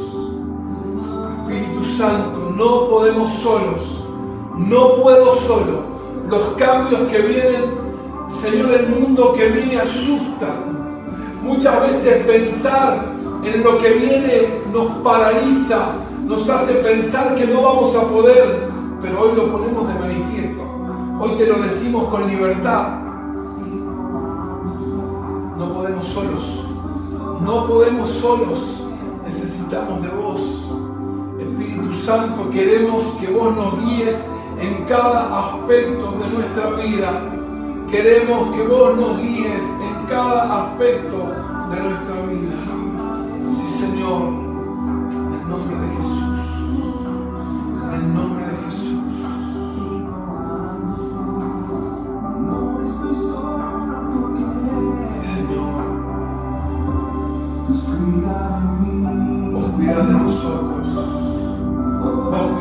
[1.42, 4.04] Espíritu Santo, no podemos solos.
[4.58, 5.98] No puedo solo.
[6.30, 7.64] Los cambios que vienen,
[8.42, 10.48] Señor, el mundo que viene asusta.
[11.44, 13.06] Muchas veces pensar
[13.44, 15.94] en lo que viene nos paraliza,
[16.26, 18.68] nos hace pensar que no vamos a poder,
[19.02, 20.64] pero hoy lo ponemos de manifiesto.
[21.20, 23.07] Hoy te lo decimos con libertad
[25.68, 26.66] no podemos solos.
[27.42, 28.84] No podemos solos.
[29.24, 30.42] Necesitamos de vos.
[31.40, 37.12] Espíritu Santo, queremos que vos nos guíes en cada aspecto de nuestra vida.
[37.92, 41.18] Queremos que vos nos guíes en cada aspecto
[41.72, 42.58] de nuestra vida.
[43.50, 44.47] Sí, Señor.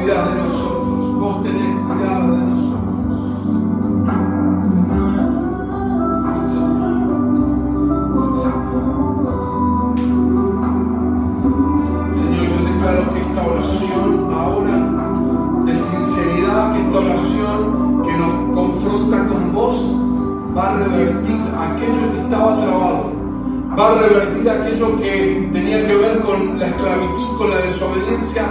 [0.07, 2.95] de nosotros, vos tenés cuidado de nosotros.
[12.15, 14.77] Señor, yo declaro que esta oración ahora
[15.65, 19.77] de sinceridad, que esta oración que nos confronta con vos,
[20.57, 23.13] va a revertir aquello que estaba trabado,
[23.77, 28.45] va a revertir aquello que tenía que ver con la esclavitud, con la desobediencia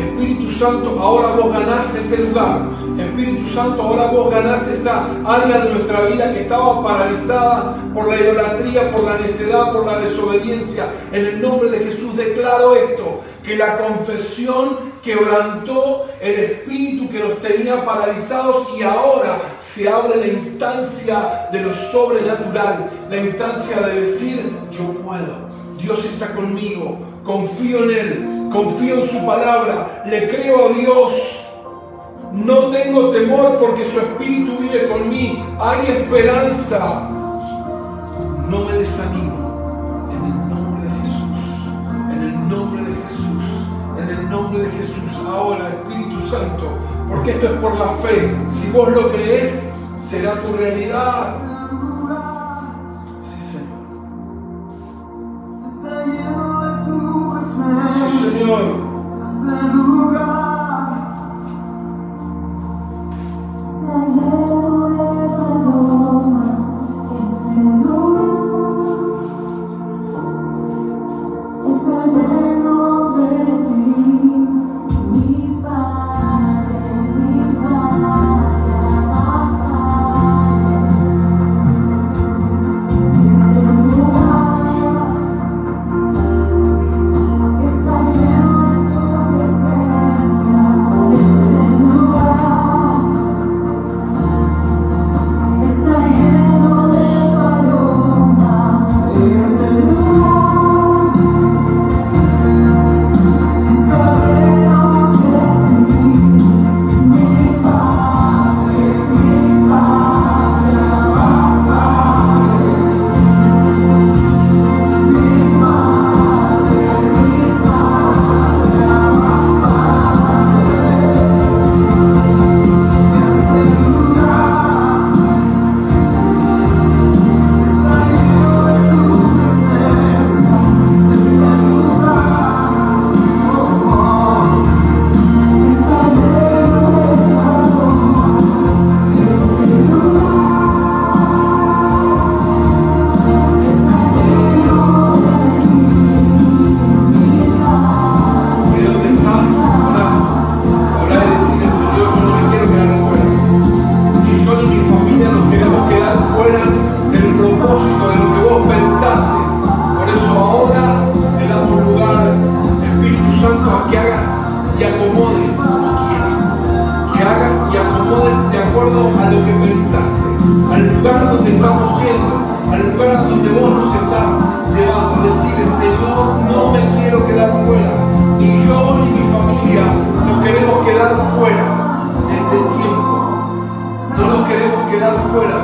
[0.00, 2.60] Espíritu Santo, ahora vos ganás ese lugar.
[2.98, 8.20] Espíritu Santo, ahora vos ganás esa área de nuestra vida que estaba paralizada por la
[8.20, 10.86] idolatría, por la necedad, por la desobediencia.
[11.12, 17.38] En el nombre de Jesús declaro esto, que la confesión quebrantó el espíritu que los
[17.38, 24.50] tenía paralizados y ahora se abre la instancia de lo sobrenatural, la instancia de decir,
[24.70, 25.48] yo puedo,
[25.78, 26.98] Dios está conmigo,
[27.30, 31.46] confío en Él, confío en su palabra, le creo a Dios.
[32.32, 35.44] No tengo temor porque su espíritu vive conmigo.
[35.58, 37.08] Hay esperanza.
[38.48, 40.08] No me desanimo.
[40.12, 41.40] En el nombre de Jesús.
[42.12, 43.44] En el nombre de Jesús.
[44.00, 45.26] En el nombre de Jesús.
[45.28, 46.78] Ahora, Espíritu Santo.
[47.08, 48.32] Porque esto es por la fe.
[48.48, 51.49] Si vos lo crees, será tu realidad.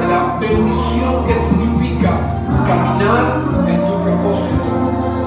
[0.08, 2.10] La bendición que significa
[2.66, 4.68] caminar en tu propósito.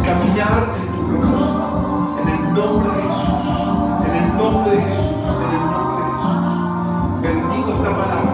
[0.05, 2.17] Caminar en tu propósito.
[2.21, 3.45] En el nombre de Jesús.
[4.05, 5.15] En el nombre de Jesús.
[5.39, 6.39] En el nombre de Jesús.
[7.21, 8.31] Bendigo esta palabra.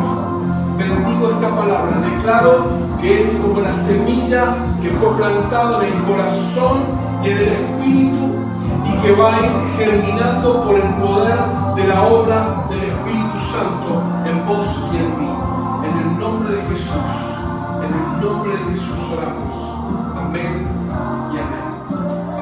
[0.78, 1.98] Bendigo esta palabra.
[2.10, 2.54] Declaro
[3.02, 6.78] que es como la semilla que fue plantada en el corazón
[7.24, 8.26] y en el espíritu
[8.86, 11.38] y que va a ir germinando por el poder
[11.76, 15.15] de la obra del Espíritu Santo en vos y en
[18.26, 19.56] nombre de Jesús oramos.
[20.18, 20.66] Amén
[21.32, 21.68] y amén.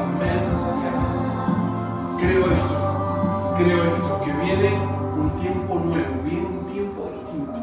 [0.04, 0.42] Amén
[0.80, 2.18] y amén.
[2.20, 3.56] Creo esto.
[3.58, 4.22] Creo esto.
[4.24, 4.70] Que viene
[5.18, 6.14] un tiempo nuevo.
[6.24, 7.60] Viene un tiempo distinto.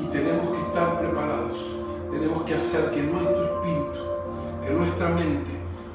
[0.00, 1.76] Y tenemos que estar preparados.
[2.10, 4.00] Tenemos que hacer que nuestro espíritu,
[4.64, 5.50] que nuestra mente,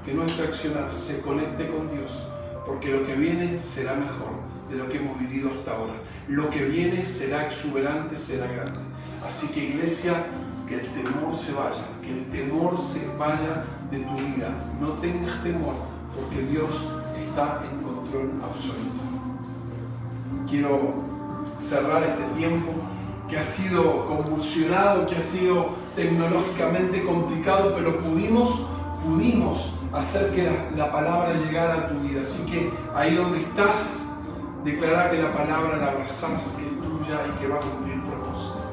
[0.05, 2.27] que nuestra accionar se conecte con Dios.
[2.65, 4.35] Porque lo que viene será mejor
[4.69, 5.93] de lo que hemos vivido hasta ahora.
[6.27, 8.79] Lo que viene será exuberante, será grande.
[9.25, 10.25] Así que iglesia,
[10.67, 14.49] que el temor se vaya, que el temor se vaya de tu vida.
[14.79, 15.75] No tengas temor,
[16.15, 16.87] porque Dios
[17.27, 19.01] está en control absoluto.
[20.49, 20.93] Quiero
[21.57, 22.71] cerrar este tiempo
[23.29, 28.65] que ha sido convulsionado, que ha sido tecnológicamente complicado, pero pudimos,
[29.03, 32.21] pudimos hacer que la, la palabra llegara a tu vida.
[32.21, 34.07] Así que ahí donde estás,
[34.63, 38.65] declara que la palabra la abrazás, que es tuya y que va a cumplir propósito.